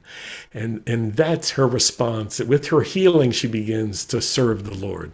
And, 0.54 0.82
and 0.88 1.16
that's 1.16 1.52
her 1.52 1.68
response. 1.68 2.40
With 2.40 2.68
her 2.68 2.82
healing, 2.82 3.32
she 3.32 3.48
begins 3.48 4.06
to 4.06 4.22
serve 4.22 4.64
the 4.64 4.76
Lord. 4.76 5.12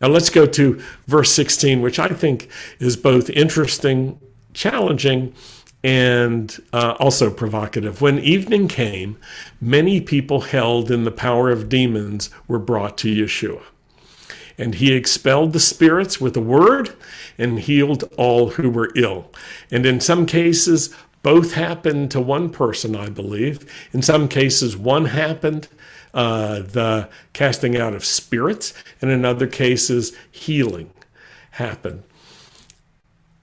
Now 0.00 0.08
let's 0.08 0.30
go 0.30 0.46
to 0.46 0.82
verse 1.06 1.30
16, 1.32 1.82
which 1.82 1.98
I 1.98 2.08
think 2.08 2.48
is 2.78 2.96
both 2.96 3.28
interesting, 3.28 4.18
challenging, 4.54 5.34
and 5.82 6.56
uh, 6.72 6.94
also 6.98 7.30
provocative. 7.30 8.00
When 8.00 8.18
evening 8.18 8.68
came, 8.68 9.18
many 9.60 10.00
people 10.00 10.40
held 10.42 10.90
in 10.90 11.04
the 11.04 11.10
power 11.10 11.50
of 11.50 11.68
demons 11.68 12.30
were 12.48 12.58
brought 12.58 12.96
to 12.98 13.14
Yeshua. 13.14 13.62
And 14.60 14.74
he 14.74 14.92
expelled 14.92 15.54
the 15.54 15.58
spirits 15.58 16.20
with 16.20 16.36
a 16.36 16.40
word 16.40 16.94
and 17.38 17.58
healed 17.58 18.04
all 18.18 18.50
who 18.50 18.68
were 18.68 18.92
ill. 18.94 19.32
And 19.70 19.86
in 19.86 20.00
some 20.00 20.26
cases, 20.26 20.94
both 21.22 21.54
happened 21.54 22.10
to 22.10 22.20
one 22.20 22.50
person, 22.50 22.94
I 22.94 23.08
believe. 23.08 23.88
In 23.94 24.02
some 24.02 24.28
cases, 24.28 24.76
one 24.76 25.06
happened, 25.06 25.68
uh, 26.12 26.60
the 26.60 27.08
casting 27.32 27.78
out 27.78 27.94
of 27.94 28.04
spirits, 28.04 28.74
and 29.00 29.10
in 29.10 29.24
other 29.24 29.46
cases, 29.46 30.12
healing 30.30 30.90
happened. 31.52 32.02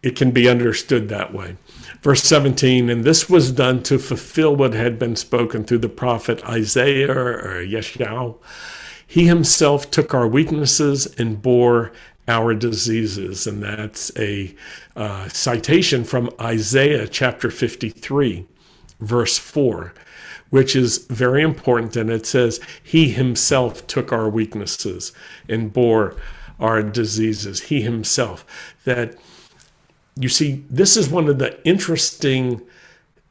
It 0.04 0.16
can 0.16 0.30
be 0.30 0.48
understood 0.48 1.10
that 1.10 1.34
way. 1.34 1.58
Verse 2.04 2.22
17, 2.22 2.92
and 2.92 3.04
this 3.04 3.28
was 3.28 3.52
done 3.52 3.82
to 3.84 3.98
fulfill 3.98 4.56
what 4.56 4.74
had 4.76 5.00
been 5.00 5.16
spoken 5.16 5.64
through 5.64 5.80
the 5.80 5.90
prophet 5.90 6.44
Isaiah 6.46 7.12
or 7.12 7.66
Yeshayahu. 7.66 8.38
He 9.08 9.26
himself 9.26 9.90
took 9.90 10.14
our 10.14 10.28
weaknesses 10.28 11.08
and 11.18 11.42
bore 11.42 11.94
our 12.28 12.54
diseases. 12.54 13.48
And 13.48 13.64
that's 13.64 14.12
a 14.18 14.54
uh, 14.96 15.30
citation 15.30 16.04
from 16.04 16.30
Isaiah 16.42 17.08
chapter 17.08 17.50
53, 17.50 18.46
verse 19.00 19.38
4, 19.38 19.94
which 20.50 20.76
is 20.76 21.06
very 21.08 21.42
important. 21.42 21.96
And 21.96 22.10
it 22.10 22.26
says, 22.26 22.60
He 22.84 23.10
himself 23.12 23.88
took 23.88 24.12
our 24.12 24.30
weaknesses 24.30 25.14
and 25.48 25.72
bore 25.72 26.18
our 26.60 26.84
diseases. 26.84 27.62
He 27.62 27.82
himself. 27.82 28.46
That 28.84 29.16
you 30.20 30.30
see, 30.30 30.66
this 30.70 30.98
is 30.98 31.10
one 31.10 31.30
of 31.30 31.40
the 31.40 31.64
interesting 31.66 32.62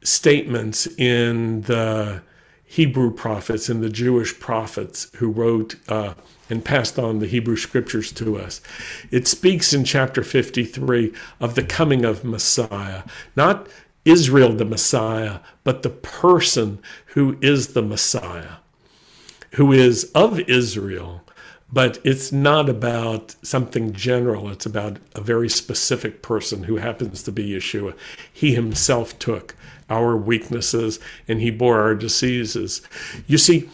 statements 0.01 0.87
in 0.97 1.61
the 1.61 2.21
Hebrew 2.69 3.11
prophets 3.11 3.69
and 3.69 3.81
the 3.81 3.89
Jewish 3.89 4.37
prophets 4.39 5.09
who 5.15 5.29
wrote 5.29 5.75
uh, 5.87 6.13
and 6.49 6.63
passed 6.63 6.99
on 6.99 7.19
the 7.19 7.25
Hebrew 7.25 7.55
scriptures 7.55 8.11
to 8.13 8.37
us. 8.37 8.61
It 9.09 9.25
speaks 9.27 9.73
in 9.73 9.85
chapter 9.85 10.21
53 10.21 11.13
of 11.39 11.55
the 11.55 11.63
coming 11.63 12.03
of 12.03 12.25
Messiah, 12.25 13.03
not 13.37 13.67
Israel 14.03 14.53
the 14.53 14.65
Messiah, 14.65 15.39
but 15.63 15.81
the 15.81 15.89
person 15.89 16.79
who 17.07 17.37
is 17.41 17.69
the 17.69 17.81
Messiah, 17.81 18.57
who 19.53 19.71
is 19.71 20.11
of 20.13 20.39
Israel 20.41 21.23
but 21.71 21.99
it's 22.03 22.31
not 22.31 22.69
about 22.69 23.35
something 23.41 23.91
general. 23.91 24.49
It's 24.49 24.65
about 24.65 24.97
a 25.15 25.21
very 25.21 25.49
specific 25.49 26.21
person 26.21 26.63
who 26.63 26.77
happens 26.77 27.23
to 27.23 27.31
be 27.31 27.49
Yeshua. 27.51 27.93
He 28.31 28.55
himself 28.55 29.19
took 29.19 29.55
our 29.89 30.17
weaknesses 30.17 30.99
and 31.27 31.41
he 31.41 31.51
bore 31.51 31.79
our 31.79 31.95
diseases. 31.95 32.81
You 33.27 33.37
see, 33.37 33.69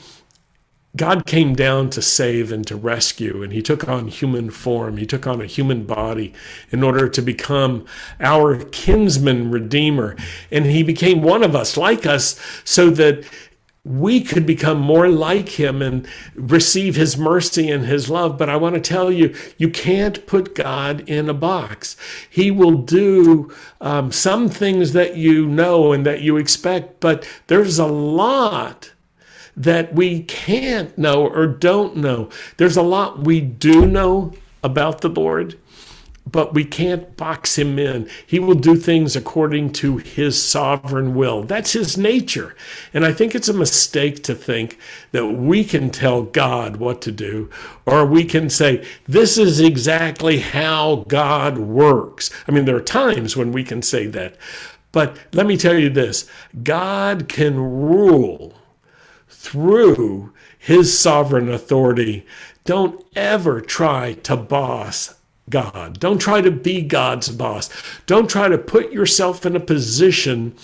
God 0.96 1.26
came 1.26 1.56
down 1.56 1.90
to 1.92 2.04
save 2.04 2.52
and 2.52 2.68
to 2.68 2.76
rescue, 2.76 3.42
and 3.42 3.52
he 3.52 3.64
took 3.64 3.88
on 3.90 4.10
human 4.10 4.52
form. 4.52 4.98
He 4.98 5.08
took 5.08 5.26
on 5.26 5.42
a 5.42 5.48
human 5.48 5.86
body 5.86 6.34
in 6.72 6.84
order 6.84 7.10
to 7.10 7.22
become 7.22 7.86
our 8.20 8.64
kinsman 8.66 9.50
redeemer. 9.50 10.16
And 10.52 10.68
he 10.68 10.84
became 10.84 11.24
one 11.24 11.42
of 11.42 11.56
us, 11.56 11.78
like 11.78 12.06
us, 12.06 12.40
so 12.64 12.92
that 12.92 13.26
we 13.86 14.22
could 14.22 14.46
become 14.46 14.80
more 14.80 15.10
like 15.10 15.60
him 15.60 15.82
and 15.82 16.08
receive 16.36 16.96
his 16.96 17.18
mercy 17.18 17.70
and 17.70 17.86
his 17.86 18.10
love. 18.10 18.38
But 18.38 18.50
I 18.50 18.56
want 18.56 18.76
to 18.76 18.82
tell 18.82 19.12
you, 19.12 19.36
you 19.58 19.70
can't 19.70 20.26
put 20.26 20.56
God 20.56 21.02
in 21.02 21.30
a 21.30 21.34
box. 21.34 21.98
He 22.30 22.50
will 22.50 22.78
do 22.78 23.54
um, 23.82 24.12
some 24.12 24.48
things 24.48 24.94
that 24.94 25.18
you 25.18 25.48
know 25.48 25.92
and 25.92 26.06
that 26.06 26.22
you 26.22 26.38
expect, 26.38 27.02
but 27.02 27.28
there's 27.48 27.78
a 27.78 27.86
lot 27.86 28.94
that 29.56 29.94
we 29.94 30.24
can't 30.24 30.98
know 30.98 31.28
or 31.28 31.46
don't 31.46 31.98
know. 31.98 32.30
There's 32.58 32.78
a 32.78 32.82
lot 32.82 33.20
we 33.20 33.42
do 33.42 33.86
know 33.86 34.34
about 34.64 35.02
the 35.02 35.10
Lord 35.10 35.60
but 36.34 36.54
we 36.56 36.66
can't 36.66 37.16
box 37.16 37.60
him 37.60 37.78
in. 37.78 38.10
He 38.26 38.40
will 38.40 38.56
do 38.56 38.76
things 38.76 39.16
according 39.16 39.72
to 39.74 39.98
his 39.98 40.44
sovereign 40.44 41.14
will. 41.14 41.44
That's 41.44 41.74
his 41.74 41.96
nature. 41.96 42.56
And 42.92 43.06
I 43.06 43.14
think 43.14 43.36
it's 43.36 43.48
a 43.48 43.54
mistake 43.54 44.24
to 44.24 44.34
think 44.34 44.80
that 45.12 45.28
we 45.28 45.64
can 45.64 45.92
tell 45.92 46.24
God 46.24 46.78
what 46.78 47.02
to 47.04 47.12
do, 47.12 47.52
or 47.86 48.04
we 48.04 48.26
can 48.26 48.50
say, 48.50 48.84
this 49.06 49.38
is 49.38 49.62
exactly 49.62 50.40
how 50.40 51.06
God 51.08 51.60
works. 51.60 52.32
I 52.48 52.52
mean, 52.52 52.66
there 52.66 52.78
are 52.78 52.82
times 52.82 53.38
when 53.38 53.52
we 53.52 53.64
can 53.64 53.84
say 53.84 54.08
that. 54.08 54.36
But 54.92 55.16
let 55.34 55.46
me 55.46 55.56
tell 55.56 55.78
you 55.78 55.92
this 55.92 56.28
God 56.64 57.30
can 57.30 57.60
rule 57.60 58.56
through 59.30 60.34
his 60.58 60.98
sovereign 60.98 61.48
authority. 61.48 62.26
Don't 62.66 63.06
ever 63.16 63.62
try 63.62 64.14
to 64.24 64.36
boss 64.36 65.14
God. 65.54 66.00
Don't 66.00 66.18
try 66.18 66.42
to 66.42 66.50
be 66.50 66.82
God's 66.82 67.30
boss. 67.30 67.70
Don't 68.08 68.28
try 68.28 68.50
to 68.50 68.58
put 68.58 68.92
yourself 68.92 69.46
in 69.46 69.56
a 69.56 69.60
position 69.60 70.56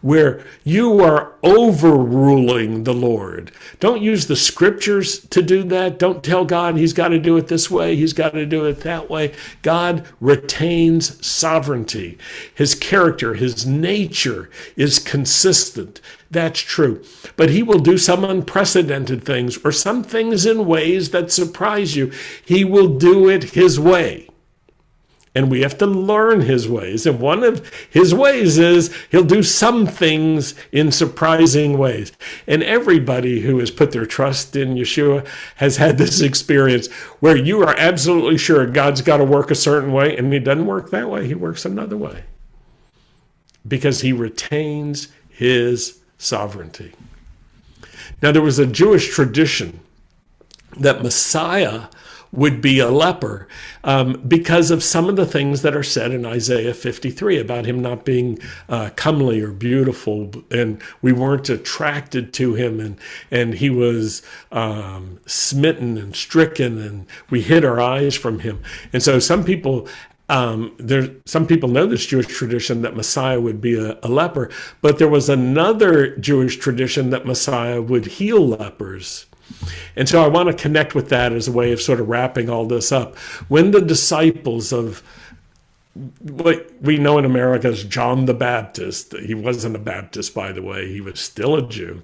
where 0.00 0.42
you 0.64 1.04
are 1.04 1.34
overruling 1.42 2.84
the 2.84 2.94
Lord. 2.94 3.52
Don't 3.78 4.00
use 4.00 4.26
the 4.26 4.36
scriptures 4.36 5.18
to 5.26 5.42
do 5.42 5.64
that. 5.64 5.98
Don't 5.98 6.24
tell 6.24 6.46
God 6.46 6.78
he's 6.78 6.94
got 6.94 7.08
to 7.08 7.18
do 7.18 7.36
it 7.36 7.48
this 7.48 7.70
way, 7.70 7.94
he's 7.94 8.14
got 8.14 8.32
to 8.32 8.46
do 8.46 8.64
it 8.64 8.80
that 8.80 9.10
way. 9.10 9.34
God 9.60 10.06
retains 10.18 11.26
sovereignty. 11.26 12.16
His 12.54 12.74
character, 12.74 13.34
his 13.34 13.66
nature 13.66 14.48
is 14.76 14.98
consistent. 14.98 16.00
That's 16.30 16.60
true. 16.60 17.04
But 17.36 17.50
he 17.50 17.62
will 17.62 17.80
do 17.80 17.98
some 17.98 18.24
unprecedented 18.24 19.24
things 19.24 19.58
or 19.62 19.72
some 19.72 20.02
things 20.02 20.46
in 20.46 20.64
ways 20.64 21.10
that 21.10 21.32
surprise 21.32 21.96
you. 21.96 22.12
He 22.42 22.64
will 22.64 22.96
do 22.96 23.28
it 23.28 23.50
his 23.50 23.78
way 23.78 24.27
and 25.38 25.52
we 25.52 25.60
have 25.60 25.78
to 25.78 25.86
learn 25.86 26.40
his 26.40 26.68
ways. 26.68 27.06
And 27.06 27.20
one 27.20 27.44
of 27.44 27.64
his 27.90 28.12
ways 28.12 28.58
is 28.58 28.92
he'll 29.12 29.22
do 29.22 29.44
some 29.44 29.86
things 29.86 30.56
in 30.72 30.90
surprising 30.90 31.78
ways. 31.78 32.10
And 32.48 32.60
everybody 32.64 33.42
who 33.42 33.60
has 33.60 33.70
put 33.70 33.92
their 33.92 34.04
trust 34.04 34.56
in 34.56 34.74
Yeshua 34.74 35.24
has 35.54 35.76
had 35.76 35.96
this 35.96 36.20
experience 36.20 36.88
where 37.20 37.36
you 37.36 37.62
are 37.62 37.76
absolutely 37.78 38.36
sure 38.36 38.66
God's 38.66 39.00
got 39.00 39.18
to 39.18 39.24
work 39.24 39.52
a 39.52 39.54
certain 39.54 39.92
way, 39.92 40.16
and 40.16 40.32
he 40.32 40.40
doesn't 40.40 40.66
work 40.66 40.90
that 40.90 41.08
way, 41.08 41.28
he 41.28 41.36
works 41.36 41.64
another 41.64 41.96
way 41.96 42.24
because 43.68 44.00
he 44.00 44.12
retains 44.12 45.06
his 45.28 46.00
sovereignty. 46.18 46.94
Now, 48.20 48.32
there 48.32 48.42
was 48.42 48.58
a 48.58 48.66
Jewish 48.66 49.14
tradition 49.14 49.78
that 50.80 51.00
Messiah 51.00 51.82
would 52.32 52.60
be 52.60 52.78
a 52.78 52.90
leper 52.90 53.48
um, 53.84 54.22
because 54.26 54.70
of 54.70 54.82
some 54.82 55.08
of 55.08 55.16
the 55.16 55.26
things 55.26 55.62
that 55.62 55.74
are 55.74 55.82
said 55.82 56.12
in 56.12 56.26
Isaiah 56.26 56.74
53 56.74 57.38
about 57.38 57.66
him 57.66 57.80
not 57.80 58.04
being 58.04 58.38
uh, 58.68 58.90
comely 58.96 59.40
or 59.40 59.52
beautiful, 59.52 60.30
and 60.50 60.82
we 61.00 61.12
weren't 61.12 61.48
attracted 61.48 62.32
to 62.34 62.54
him, 62.54 62.80
and 62.80 62.98
and 63.30 63.54
he 63.54 63.70
was 63.70 64.22
um, 64.52 65.20
smitten 65.26 65.96
and 65.96 66.14
stricken, 66.14 66.78
and 66.78 67.06
we 67.30 67.42
hid 67.42 67.64
our 67.64 67.80
eyes 67.80 68.14
from 68.14 68.40
him. 68.40 68.62
And 68.92 69.02
so 69.02 69.18
some 69.18 69.44
people 69.44 69.88
um, 70.28 70.74
there, 70.78 71.08
some 71.24 71.46
people 71.46 71.70
know 71.70 71.86
this 71.86 72.04
Jewish 72.04 72.26
tradition 72.26 72.82
that 72.82 72.94
Messiah 72.94 73.40
would 73.40 73.60
be 73.60 73.78
a, 73.78 73.98
a, 74.02 74.08
leper, 74.08 74.50
but 74.82 74.98
there 74.98 75.08
was 75.08 75.28
another 75.28 76.16
Jewish 76.16 76.58
tradition 76.58 77.10
that 77.10 77.24
Messiah 77.24 77.80
would 77.80 78.04
heal 78.04 78.46
lepers. 78.46 79.24
And 79.96 80.08
so 80.08 80.22
I 80.22 80.28
want 80.28 80.48
to 80.48 80.54
connect 80.54 80.94
with 80.94 81.08
that 81.08 81.32
as 81.32 81.48
a 81.48 81.52
way 81.52 81.72
of 81.72 81.80
sort 81.80 82.00
of 82.00 82.08
wrapping 82.08 82.48
all 82.48 82.66
this 82.66 82.92
up. 82.92 83.16
When 83.48 83.70
the 83.70 83.80
disciples 83.80 84.72
of 84.72 85.02
what 86.20 86.70
we 86.80 86.96
know 86.96 87.18
in 87.18 87.24
America 87.24 87.68
as 87.68 87.84
John 87.84 88.26
the 88.26 88.34
Baptist, 88.34 89.14
he 89.16 89.34
wasn't 89.34 89.76
a 89.76 89.80
Baptist, 89.80 90.34
by 90.34 90.52
the 90.52 90.62
way, 90.62 90.90
he 90.92 91.00
was 91.00 91.18
still 91.18 91.56
a 91.56 91.68
Jew. 91.68 92.02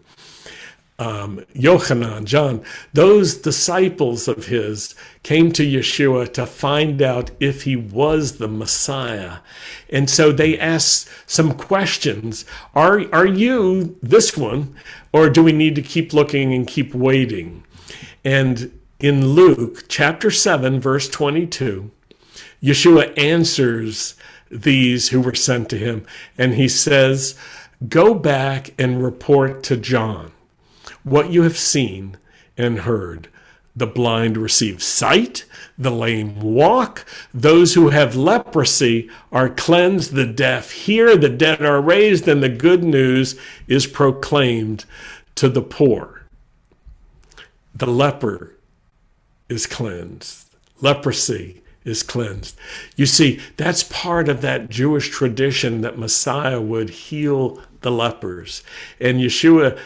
Um, 0.99 1.45
Yochanan, 1.55 2.25
John, 2.25 2.63
those 2.93 3.37
disciples 3.37 4.29
of 4.29 4.47
his 4.47 4.95
came 5.25 5.51
to 5.53 5.67
Yeshua 5.67 6.33
to 6.35 6.47
find 6.47 7.03
out 7.03 7.33
if 7.41 7.63
he 7.63 7.75
was 7.75 8.39
the 8.39 8.47
Messiah. 8.47 9.39
And 9.91 10.09
so 10.09 10.31
they 10.31 10.59
asked 10.59 11.09
some 11.27 11.55
questions. 11.55 12.45
Are, 12.75 13.13
are 13.13 13.27
you 13.27 13.99
this 14.03 14.37
one, 14.37 14.75
or 15.13 15.29
do 15.31 15.43
we 15.43 15.53
need 15.53 15.75
to 15.75 15.83
keep 15.83 16.13
looking 16.13 16.55
and 16.55 16.67
keep 16.67 16.95
waiting? 16.95 17.65
And 18.25 18.79
in 19.01 19.29
Luke 19.29 19.87
chapter 19.89 20.31
7, 20.31 20.81
verse 20.81 21.09
22, 21.09 21.91
Yeshua 22.63 23.19
answers 23.19 24.15
these 24.49 25.09
who 25.09 25.21
were 25.21 25.35
sent 25.35 25.69
to 25.71 25.77
him, 25.77 26.07
and 26.39 26.55
he 26.55 26.69
says, 26.69 27.37
Go 27.89 28.15
back 28.15 28.73
and 28.79 29.03
report 29.03 29.65
to 29.65 29.77
John 29.77 30.31
what 31.05 31.31
you 31.31 31.43
have 31.43 31.57
seen 31.57 32.17
and 32.57 32.81
heard. 32.81 33.29
The 33.77 33.87
blind 33.87 34.37
receive 34.37 34.83
sight, 34.83 35.45
the 35.77 35.91
lame 35.91 36.41
walk, 36.41 37.05
those 37.33 37.75
who 37.75 37.89
have 37.89 38.15
leprosy 38.15 39.11
are 39.33 39.49
cleansed, 39.49 40.13
the 40.13 40.27
deaf 40.27 40.71
hear, 40.71 41.17
the 41.17 41.29
dead 41.29 41.63
are 41.63 41.81
raised, 41.81 42.29
and 42.29 42.43
the 42.43 42.49
good 42.49 42.85
news 42.85 43.39
is 43.67 43.87
proclaimed 43.87 44.85
to 45.35 45.49
the 45.49 45.63
poor. 45.63 46.23
The 47.75 47.87
leper 47.87 48.55
is 49.49 49.67
cleansed, 49.67 50.55
leprosy 50.81 51.63
is 51.85 52.05
cleansed. 52.05 52.57
You 52.97 53.07
see, 53.07 53.41
that's 53.57 53.83
part 53.83 54.29
of 54.29 54.41
that 54.41 54.71
Jewish 54.71 55.11
tradition 55.11 55.81
that 55.83 55.99
Messiah 55.99 56.61
would 56.61 56.91
heal 56.91 57.61
the 57.83 57.91
lepers. 57.91 58.63
And 59.01 59.21
Yeshua 59.21 59.79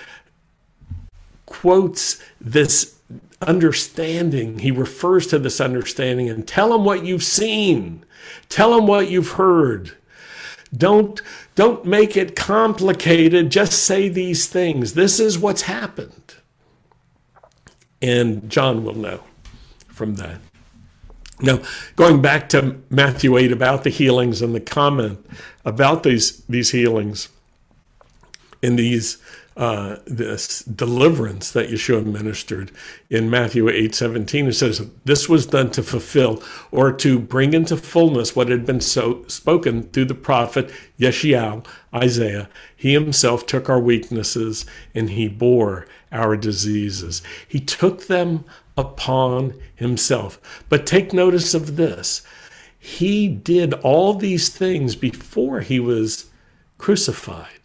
quotes 1.48 2.22
this 2.40 2.98
understanding. 3.40 4.58
He 4.58 4.70
refers 4.70 5.26
to 5.28 5.38
this 5.38 5.60
understanding 5.60 6.28
and 6.28 6.46
tell 6.46 6.70
them 6.70 6.84
what 6.84 7.04
you've 7.04 7.22
seen. 7.22 8.04
Tell 8.48 8.74
them 8.74 8.86
what 8.86 9.10
you've 9.10 9.32
heard. 9.32 9.96
Don't 10.76 11.20
don't 11.54 11.84
make 11.84 12.16
it 12.16 12.36
complicated. 12.36 13.50
Just 13.50 13.84
say 13.84 14.08
these 14.08 14.46
things. 14.46 14.94
This 14.94 15.18
is 15.18 15.38
what's 15.38 15.62
happened. 15.62 16.34
And 18.02 18.48
John 18.50 18.84
will 18.84 18.94
know 18.94 19.22
from 19.88 20.16
that. 20.16 20.40
Now, 21.40 21.60
going 21.96 22.20
back 22.20 22.48
to 22.50 22.80
Matthew 22.90 23.36
8 23.36 23.52
about 23.52 23.84
the 23.84 23.90
healings 23.90 24.42
and 24.42 24.54
the 24.54 24.60
comment 24.60 25.24
about 25.64 26.02
these 26.02 26.44
these 26.46 26.70
healings 26.70 27.28
in 28.60 28.76
these 28.76 29.18
uh, 29.58 29.96
this 30.06 30.60
deliverance 30.62 31.50
that 31.50 31.68
Yeshua 31.68 32.06
ministered 32.06 32.70
in 33.10 33.28
Matthew 33.28 33.68
8 33.68 33.92
17. 33.92 34.46
It 34.46 34.52
says, 34.52 34.88
This 35.04 35.28
was 35.28 35.46
done 35.46 35.72
to 35.72 35.82
fulfill 35.82 36.40
or 36.70 36.92
to 36.92 37.18
bring 37.18 37.52
into 37.52 37.76
fullness 37.76 38.36
what 38.36 38.48
had 38.48 38.64
been 38.64 38.80
so 38.80 39.24
spoken 39.26 39.82
through 39.90 40.04
the 40.04 40.14
prophet 40.14 40.70
Yeshayahu, 40.98 41.66
Isaiah. 41.92 42.48
He 42.76 42.92
himself 42.92 43.46
took 43.46 43.68
our 43.68 43.80
weaknesses 43.80 44.64
and 44.94 45.10
he 45.10 45.26
bore 45.26 45.86
our 46.12 46.36
diseases. 46.36 47.20
He 47.48 47.58
took 47.58 48.06
them 48.06 48.44
upon 48.76 49.60
himself. 49.74 50.40
But 50.68 50.86
take 50.86 51.12
notice 51.12 51.52
of 51.52 51.74
this. 51.74 52.22
He 52.78 53.26
did 53.26 53.74
all 53.74 54.14
these 54.14 54.50
things 54.50 54.94
before 54.94 55.62
he 55.62 55.80
was 55.80 56.26
crucified. 56.78 57.57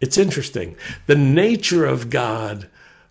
It's 0.00 0.18
interesting. 0.18 0.76
The 1.06 1.14
nature 1.14 1.84
of 1.84 2.10
God 2.10 2.68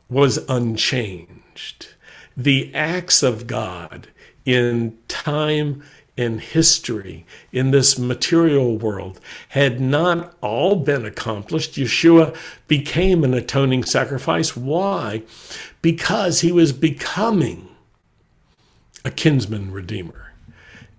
was 0.10 0.38
unchanged. 0.50 1.90
The 2.36 2.74
acts 2.74 3.22
of 3.22 3.48
God 3.48 4.08
in 4.46 4.98
time 5.08 5.84
and 6.18 6.42
history 6.42 7.26
in 7.54 7.72
this 7.72 7.98
material 7.98 8.78
world 8.78 9.20
had 9.50 9.80
not 9.80 10.36
all 10.42 10.76
been 10.76 11.06
accomplished. 11.06 11.76
Yeshua 11.76 12.36
became 12.68 13.24
an 13.24 13.34
atoning 13.34 13.84
sacrifice. 13.84 14.56
Why? 14.58 15.24
Because 15.82 16.42
he 16.42 16.52
was 16.52 16.74
becoming 16.74 17.70
a 19.06 19.12
kinsman 19.12 19.72
redeemer. 19.72 20.34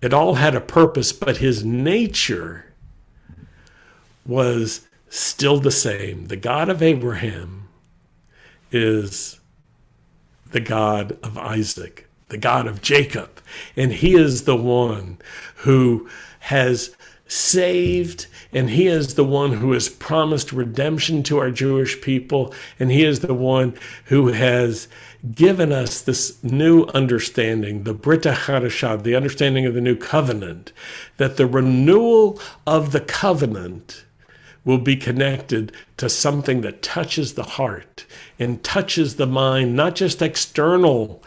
It 0.01 0.15
all 0.15 0.37
had 0.37 0.55
a 0.55 0.61
purpose, 0.61 1.13
but 1.13 1.37
his 1.39 1.65
nature 1.65 2.65
was 4.25 4.87
still 5.11 5.59
the 5.59 5.71
same. 5.71 6.29
The 6.29 6.37
God 6.37 6.69
of 6.69 6.83
Abraham 6.83 7.69
is 8.73 9.41
the 10.53 10.61
God 10.61 11.19
of 11.23 11.37
Isaac, 11.37 12.09
the 12.29 12.39
God 12.39 12.67
of 12.67 12.81
Jacob. 12.81 13.41
And 13.77 13.93
he 13.93 14.15
is 14.15 14.45
the 14.45 14.57
one 14.57 15.19
who 15.57 16.09
has 16.41 16.97
saved, 17.27 18.27
and 18.53 18.71
he 18.71 18.87
is 18.87 19.15
the 19.15 19.25
one 19.25 19.53
who 19.53 19.73
has 19.73 19.89
promised 19.89 20.53
redemption 20.53 21.23
to 21.25 21.39
our 21.39 21.51
Jewish 21.51 22.01
people, 22.01 22.53
and 22.79 22.91
he 22.91 23.05
is 23.05 23.21
the 23.21 23.35
one 23.35 23.77
who 24.07 24.29
has 24.29 24.89
given 25.35 25.71
us 25.71 26.01
this 26.01 26.43
new 26.43 26.85
understanding, 26.87 27.85
the 27.85 27.95
Brit 27.95 28.23
Hadashah, 28.23 29.03
the 29.03 29.15
understanding 29.15 29.67
of 29.67 29.75
the 29.75 29.81
new 29.81 29.95
covenant, 29.97 30.73
that 31.19 31.37
the 31.37 31.47
renewal 31.47 32.41
of 32.67 32.91
the 32.91 33.01
covenant 33.01 34.05
will 34.65 34.79
be 34.79 34.97
connected 34.97 35.73
to 35.97 36.09
something 36.09 36.61
that 36.61 36.83
touches 36.83 37.35
the 37.35 37.43
heart 37.43 38.05
and 38.39 38.63
touches 38.63 39.17
the 39.17 39.27
mind, 39.27 39.75
not 39.75 39.95
just 39.95 40.23
external 40.23 41.23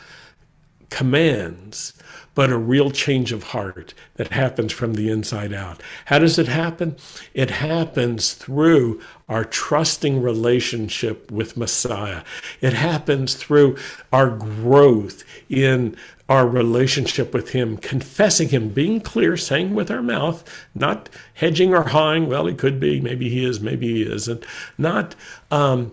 commands, 0.93 1.93
but 2.35 2.51
a 2.51 2.57
real 2.57 2.91
change 2.91 3.31
of 3.31 3.43
heart 3.45 3.95
that 4.15 4.31
happens 4.31 4.71
from 4.71 4.93
the 4.93 5.09
inside 5.09 5.51
out. 5.51 5.81
How 6.05 6.19
does 6.19 6.37
it 6.37 6.47
happen? 6.47 6.97
It 7.33 7.49
happens 7.49 8.33
through 8.33 9.01
our 9.27 9.43
trusting 9.43 10.21
relationship 10.21 11.31
with 11.31 11.57
Messiah. 11.57 12.23
It 12.61 12.73
happens 12.73 13.33
through 13.33 13.77
our 14.11 14.29
growth 14.29 15.23
in 15.49 15.95
our 16.29 16.47
relationship 16.47 17.33
with 17.33 17.49
Him, 17.49 17.77
confessing 17.77 18.49
Him, 18.49 18.69
being 18.69 19.01
clear, 19.01 19.35
saying 19.35 19.73
with 19.73 19.89
our 19.89 20.03
mouth, 20.03 20.43
not 20.75 21.09
hedging 21.33 21.73
or 21.73 21.89
hawing. 21.89 22.27
Well, 22.27 22.45
he 22.45 22.53
could 22.53 22.79
be, 22.79 23.01
maybe 23.01 23.29
he 23.29 23.43
is, 23.43 23.59
maybe 23.61 23.91
he 23.93 24.03
isn't. 24.03 24.45
Not, 24.77 25.15
um, 25.49 25.91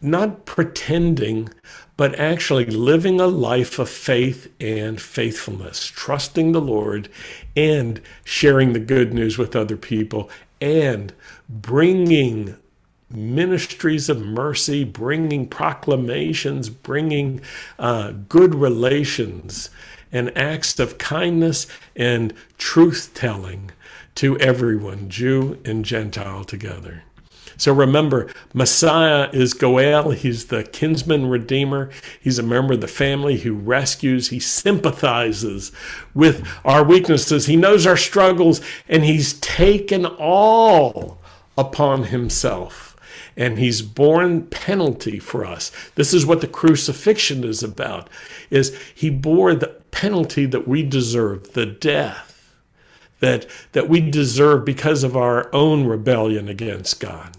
not 0.00 0.46
pretending, 0.46 1.50
but 2.00 2.18
actually 2.18 2.64
living 2.64 3.20
a 3.20 3.26
life 3.26 3.78
of 3.78 3.86
faith 3.86 4.50
and 4.58 4.98
faithfulness, 4.98 5.84
trusting 5.84 6.52
the 6.52 6.60
Lord 6.60 7.10
and 7.54 8.00
sharing 8.24 8.72
the 8.72 8.80
good 8.80 9.12
news 9.12 9.36
with 9.36 9.54
other 9.54 9.76
people 9.76 10.30
and 10.62 11.12
bringing 11.46 12.56
ministries 13.10 14.08
of 14.08 14.24
mercy, 14.24 14.82
bringing 14.82 15.46
proclamations, 15.46 16.70
bringing 16.70 17.42
uh, 17.78 18.12
good 18.30 18.54
relations 18.54 19.68
and 20.10 20.34
acts 20.38 20.78
of 20.78 20.96
kindness 20.96 21.66
and 21.94 22.32
truth 22.56 23.10
telling 23.12 23.72
to 24.14 24.38
everyone, 24.38 25.10
Jew 25.10 25.60
and 25.66 25.84
Gentile 25.84 26.44
together. 26.44 27.02
So 27.60 27.74
remember, 27.74 28.32
Messiah 28.54 29.28
is 29.34 29.52
Goel. 29.52 30.12
He's 30.12 30.46
the 30.46 30.64
kinsman 30.64 31.28
redeemer. 31.28 31.90
He's 32.18 32.38
a 32.38 32.42
member 32.42 32.72
of 32.72 32.80
the 32.80 32.88
family 32.88 33.36
who 33.36 33.52
rescues. 33.52 34.30
He 34.30 34.40
sympathizes 34.40 35.70
with 36.14 36.48
our 36.64 36.82
weaknesses. 36.82 37.44
He 37.44 37.56
knows 37.56 37.86
our 37.86 37.98
struggles, 37.98 38.62
and 38.88 39.04
he's 39.04 39.34
taken 39.34 40.06
all 40.06 41.18
upon 41.58 42.04
himself 42.04 42.86
and 43.36 43.58
he's 43.58 43.82
borne 43.82 44.46
penalty 44.46 45.18
for 45.18 45.44
us. 45.44 45.70
This 45.94 46.14
is 46.14 46.24
what 46.24 46.40
the 46.40 46.46
crucifixion 46.46 47.44
is 47.44 47.62
about. 47.62 48.08
Is 48.50 48.76
he 48.94 49.10
bore 49.10 49.54
the 49.54 49.68
penalty 49.90 50.46
that 50.46 50.66
we 50.66 50.82
deserve, 50.82 51.52
the 51.52 51.66
death 51.66 52.54
that 53.20 53.46
that 53.72 53.88
we 53.88 54.00
deserve 54.00 54.64
because 54.64 55.04
of 55.04 55.16
our 55.16 55.54
own 55.54 55.86
rebellion 55.86 56.48
against 56.48 57.00
God. 57.00 57.36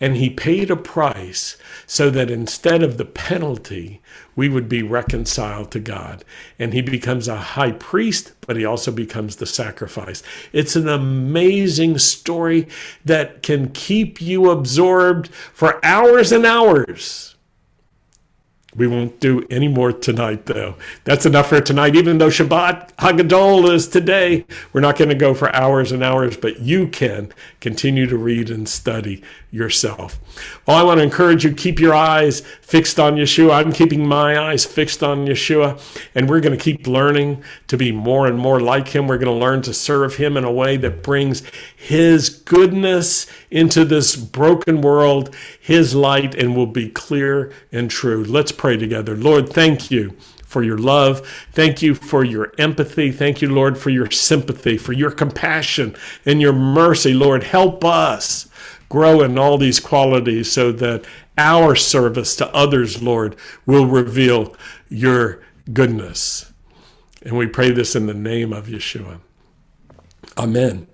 And 0.00 0.16
he 0.16 0.30
paid 0.30 0.70
a 0.70 0.76
price 0.76 1.56
so 1.86 2.10
that 2.10 2.30
instead 2.30 2.82
of 2.82 2.98
the 2.98 3.04
penalty, 3.04 4.00
we 4.34 4.48
would 4.48 4.68
be 4.68 4.82
reconciled 4.82 5.70
to 5.70 5.80
God. 5.80 6.24
And 6.58 6.74
he 6.74 6.82
becomes 6.82 7.28
a 7.28 7.36
high 7.36 7.72
priest, 7.72 8.32
but 8.42 8.56
he 8.56 8.64
also 8.64 8.92
becomes 8.92 9.36
the 9.36 9.46
sacrifice. 9.46 10.22
It's 10.52 10.76
an 10.76 10.88
amazing 10.88 11.98
story 11.98 12.68
that 13.04 13.42
can 13.42 13.70
keep 13.70 14.20
you 14.20 14.50
absorbed 14.50 15.28
for 15.28 15.84
hours 15.84 16.32
and 16.32 16.44
hours. 16.44 17.36
We 18.76 18.86
won't 18.86 19.20
do 19.20 19.46
any 19.48 19.68
more 19.68 19.90
tonight, 19.90 20.44
though. 20.44 20.74
That's 21.04 21.24
enough 21.24 21.48
for 21.48 21.60
tonight. 21.62 21.96
Even 21.96 22.18
though 22.18 22.28
Shabbat 22.28 22.94
Hagadol 22.96 23.72
is 23.72 23.88
today, 23.88 24.44
we're 24.72 24.82
not 24.82 24.98
going 24.98 25.08
to 25.08 25.14
go 25.14 25.32
for 25.32 25.54
hours 25.56 25.92
and 25.92 26.04
hours, 26.04 26.36
but 26.36 26.60
you 26.60 26.86
can 26.86 27.32
continue 27.60 28.06
to 28.06 28.18
read 28.18 28.50
and 28.50 28.68
study 28.68 29.22
yourself. 29.56 30.20
Well, 30.66 30.76
I 30.76 30.82
want 30.82 30.98
to 30.98 31.04
encourage 31.04 31.44
you 31.44 31.52
keep 31.52 31.80
your 31.80 31.94
eyes 31.94 32.40
fixed 32.40 33.00
on 33.00 33.16
Yeshua. 33.16 33.54
I'm 33.54 33.72
keeping 33.72 34.06
my 34.06 34.38
eyes 34.38 34.64
fixed 34.64 35.02
on 35.02 35.26
Yeshua, 35.26 35.80
and 36.14 36.28
we're 36.28 36.40
going 36.40 36.56
to 36.56 36.62
keep 36.62 36.86
learning 36.86 37.42
to 37.68 37.76
be 37.76 37.90
more 37.90 38.26
and 38.26 38.38
more 38.38 38.60
like 38.60 38.88
him. 38.88 39.08
We're 39.08 39.18
going 39.18 39.34
to 39.34 39.44
learn 39.44 39.62
to 39.62 39.74
serve 39.74 40.16
him 40.16 40.36
in 40.36 40.44
a 40.44 40.52
way 40.52 40.76
that 40.76 41.02
brings 41.02 41.42
his 41.74 42.28
goodness 42.28 43.26
into 43.50 43.84
this 43.84 44.14
broken 44.14 44.80
world, 44.82 45.34
his 45.58 45.94
light, 45.94 46.34
and 46.34 46.54
will 46.54 46.66
be 46.66 46.90
clear 46.90 47.52
and 47.72 47.90
true. 47.90 48.22
Let's 48.24 48.52
pray 48.52 48.76
together. 48.76 49.16
Lord, 49.16 49.48
thank 49.48 49.90
you 49.90 50.16
for 50.46 50.62
your 50.62 50.78
love. 50.78 51.26
Thank 51.52 51.82
you 51.82 51.94
for 51.94 52.24
your 52.24 52.52
empathy. 52.56 53.10
Thank 53.12 53.42
you, 53.42 53.52
Lord, 53.52 53.76
for 53.76 53.90
your 53.90 54.10
sympathy, 54.10 54.78
for 54.78 54.92
your 54.92 55.10
compassion 55.10 55.96
and 56.24 56.40
your 56.40 56.52
mercy. 56.52 57.12
Lord, 57.12 57.42
help 57.42 57.84
us 57.84 58.48
grow 58.88 59.22
in 59.22 59.38
all 59.38 59.58
these 59.58 59.80
qualities 59.80 60.50
so 60.50 60.72
that 60.72 61.04
our 61.38 61.74
service 61.76 62.36
to 62.36 62.54
others, 62.54 63.02
Lord, 63.02 63.36
will 63.66 63.86
reveal 63.86 64.56
your 64.88 65.42
goodness. 65.72 66.52
And 67.22 67.36
we 67.36 67.46
pray 67.46 67.70
this 67.72 67.96
in 67.96 68.06
the 68.06 68.14
name 68.14 68.52
of 68.52 68.66
Yeshua. 68.66 69.20
Amen. 70.38 70.86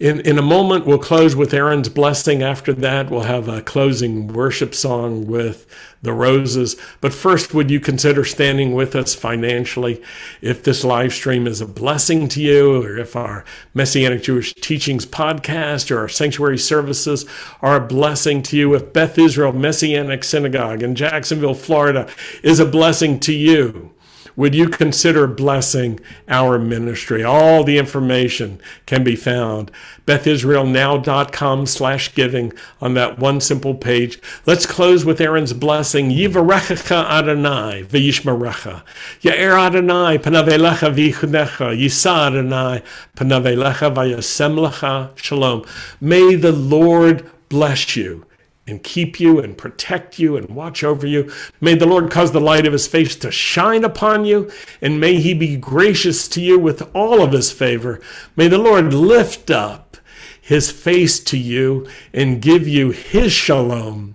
In, 0.00 0.20
in 0.20 0.38
a 0.38 0.42
moment, 0.42 0.86
we'll 0.86 0.98
close 0.98 1.34
with 1.34 1.52
Aaron's 1.52 1.88
blessing. 1.88 2.40
After 2.40 2.72
that, 2.72 3.10
we'll 3.10 3.22
have 3.22 3.48
a 3.48 3.62
closing 3.62 4.28
worship 4.28 4.72
song 4.72 5.26
with 5.26 5.66
the 6.02 6.12
roses. 6.12 6.76
But 7.00 7.12
first, 7.12 7.52
would 7.52 7.68
you 7.68 7.80
consider 7.80 8.24
standing 8.24 8.74
with 8.74 8.94
us 8.94 9.16
financially? 9.16 10.00
If 10.40 10.62
this 10.62 10.84
live 10.84 11.12
stream 11.12 11.48
is 11.48 11.60
a 11.60 11.66
blessing 11.66 12.28
to 12.28 12.40
you, 12.40 12.80
or 12.80 12.96
if 12.96 13.16
our 13.16 13.44
Messianic 13.74 14.22
Jewish 14.22 14.54
Teachings 14.54 15.04
podcast 15.04 15.90
or 15.90 15.98
our 15.98 16.08
sanctuary 16.08 16.58
services 16.58 17.26
are 17.60 17.74
a 17.74 17.86
blessing 17.86 18.40
to 18.44 18.56
you, 18.56 18.74
if 18.74 18.92
Beth 18.92 19.18
Israel 19.18 19.52
Messianic 19.52 20.22
Synagogue 20.22 20.84
in 20.84 20.94
Jacksonville, 20.94 21.54
Florida 21.54 22.08
is 22.44 22.60
a 22.60 22.66
blessing 22.66 23.18
to 23.18 23.32
you, 23.32 23.92
would 24.38 24.54
you 24.54 24.68
consider 24.68 25.26
blessing 25.26 25.98
our 26.28 26.60
ministry? 26.60 27.24
All 27.24 27.64
the 27.64 27.76
information 27.76 28.60
can 28.86 29.02
be 29.02 29.16
found 29.16 29.72
bethisraelnow.com 30.06 31.66
slash 31.66 32.14
giving 32.14 32.52
on 32.80 32.94
that 32.94 33.18
one 33.18 33.40
simple 33.40 33.74
page. 33.74 34.20
Let's 34.46 34.64
close 34.64 35.04
with 35.04 35.20
Aaron's 35.20 35.52
blessing. 35.52 36.10
Yivarechecha 36.10 37.04
Adonai 37.10 37.82
v'yishmarecha. 37.82 38.84
Ya'er 39.22 39.58
Adonai 39.58 40.18
panavelecha 40.18 40.94
v'yichunecha. 40.94 41.76
Yisa 41.76 42.28
Adonai 42.28 42.84
panavelecha 43.16 43.92
v'yasem 43.92 44.68
lecha. 44.68 45.18
Shalom. 45.18 45.64
May 46.00 46.36
the 46.36 46.52
Lord 46.52 47.28
bless 47.48 47.96
you 47.96 48.24
and 48.68 48.82
keep 48.82 49.18
you 49.18 49.40
and 49.40 49.56
protect 49.56 50.18
you 50.18 50.36
and 50.36 50.48
watch 50.50 50.84
over 50.84 51.06
you. 51.06 51.32
May 51.60 51.74
the 51.74 51.86
Lord 51.86 52.10
cause 52.10 52.32
the 52.32 52.40
light 52.40 52.66
of 52.66 52.72
his 52.72 52.86
face 52.86 53.16
to 53.16 53.30
shine 53.30 53.84
upon 53.84 54.24
you, 54.24 54.50
and 54.80 55.00
may 55.00 55.16
he 55.16 55.34
be 55.34 55.56
gracious 55.56 56.28
to 56.28 56.40
you 56.40 56.58
with 56.58 56.94
all 56.94 57.22
of 57.22 57.32
his 57.32 57.50
favor. 57.50 58.00
May 58.36 58.48
the 58.48 58.58
Lord 58.58 58.92
lift 58.92 59.50
up 59.50 59.96
his 60.40 60.70
face 60.70 61.20
to 61.20 61.36
you 61.36 61.86
and 62.12 62.42
give 62.42 62.66
you 62.66 62.90
his 62.90 63.32
shalom. 63.32 64.14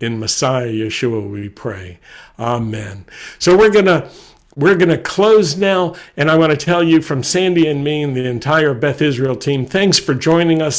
In 0.00 0.18
Messiah 0.18 0.66
Yeshua 0.66 1.30
we 1.30 1.48
pray. 1.48 1.98
Amen. 2.38 3.04
So 3.38 3.56
we're 3.56 3.70
going 3.70 3.84
to 3.84 4.10
we're 4.56 4.74
going 4.74 4.88
to 4.88 4.98
close 4.98 5.56
now, 5.56 5.94
and 6.16 6.30
I 6.30 6.36
want 6.36 6.50
to 6.50 6.56
tell 6.56 6.82
you 6.82 7.00
from 7.00 7.22
Sandy 7.22 7.68
and 7.68 7.84
me 7.84 8.02
and 8.02 8.16
the 8.16 8.26
entire 8.26 8.74
Beth 8.74 9.00
Israel 9.00 9.36
team, 9.36 9.64
thanks 9.64 9.98
for 9.98 10.12
joining 10.12 10.60
us 10.60 10.68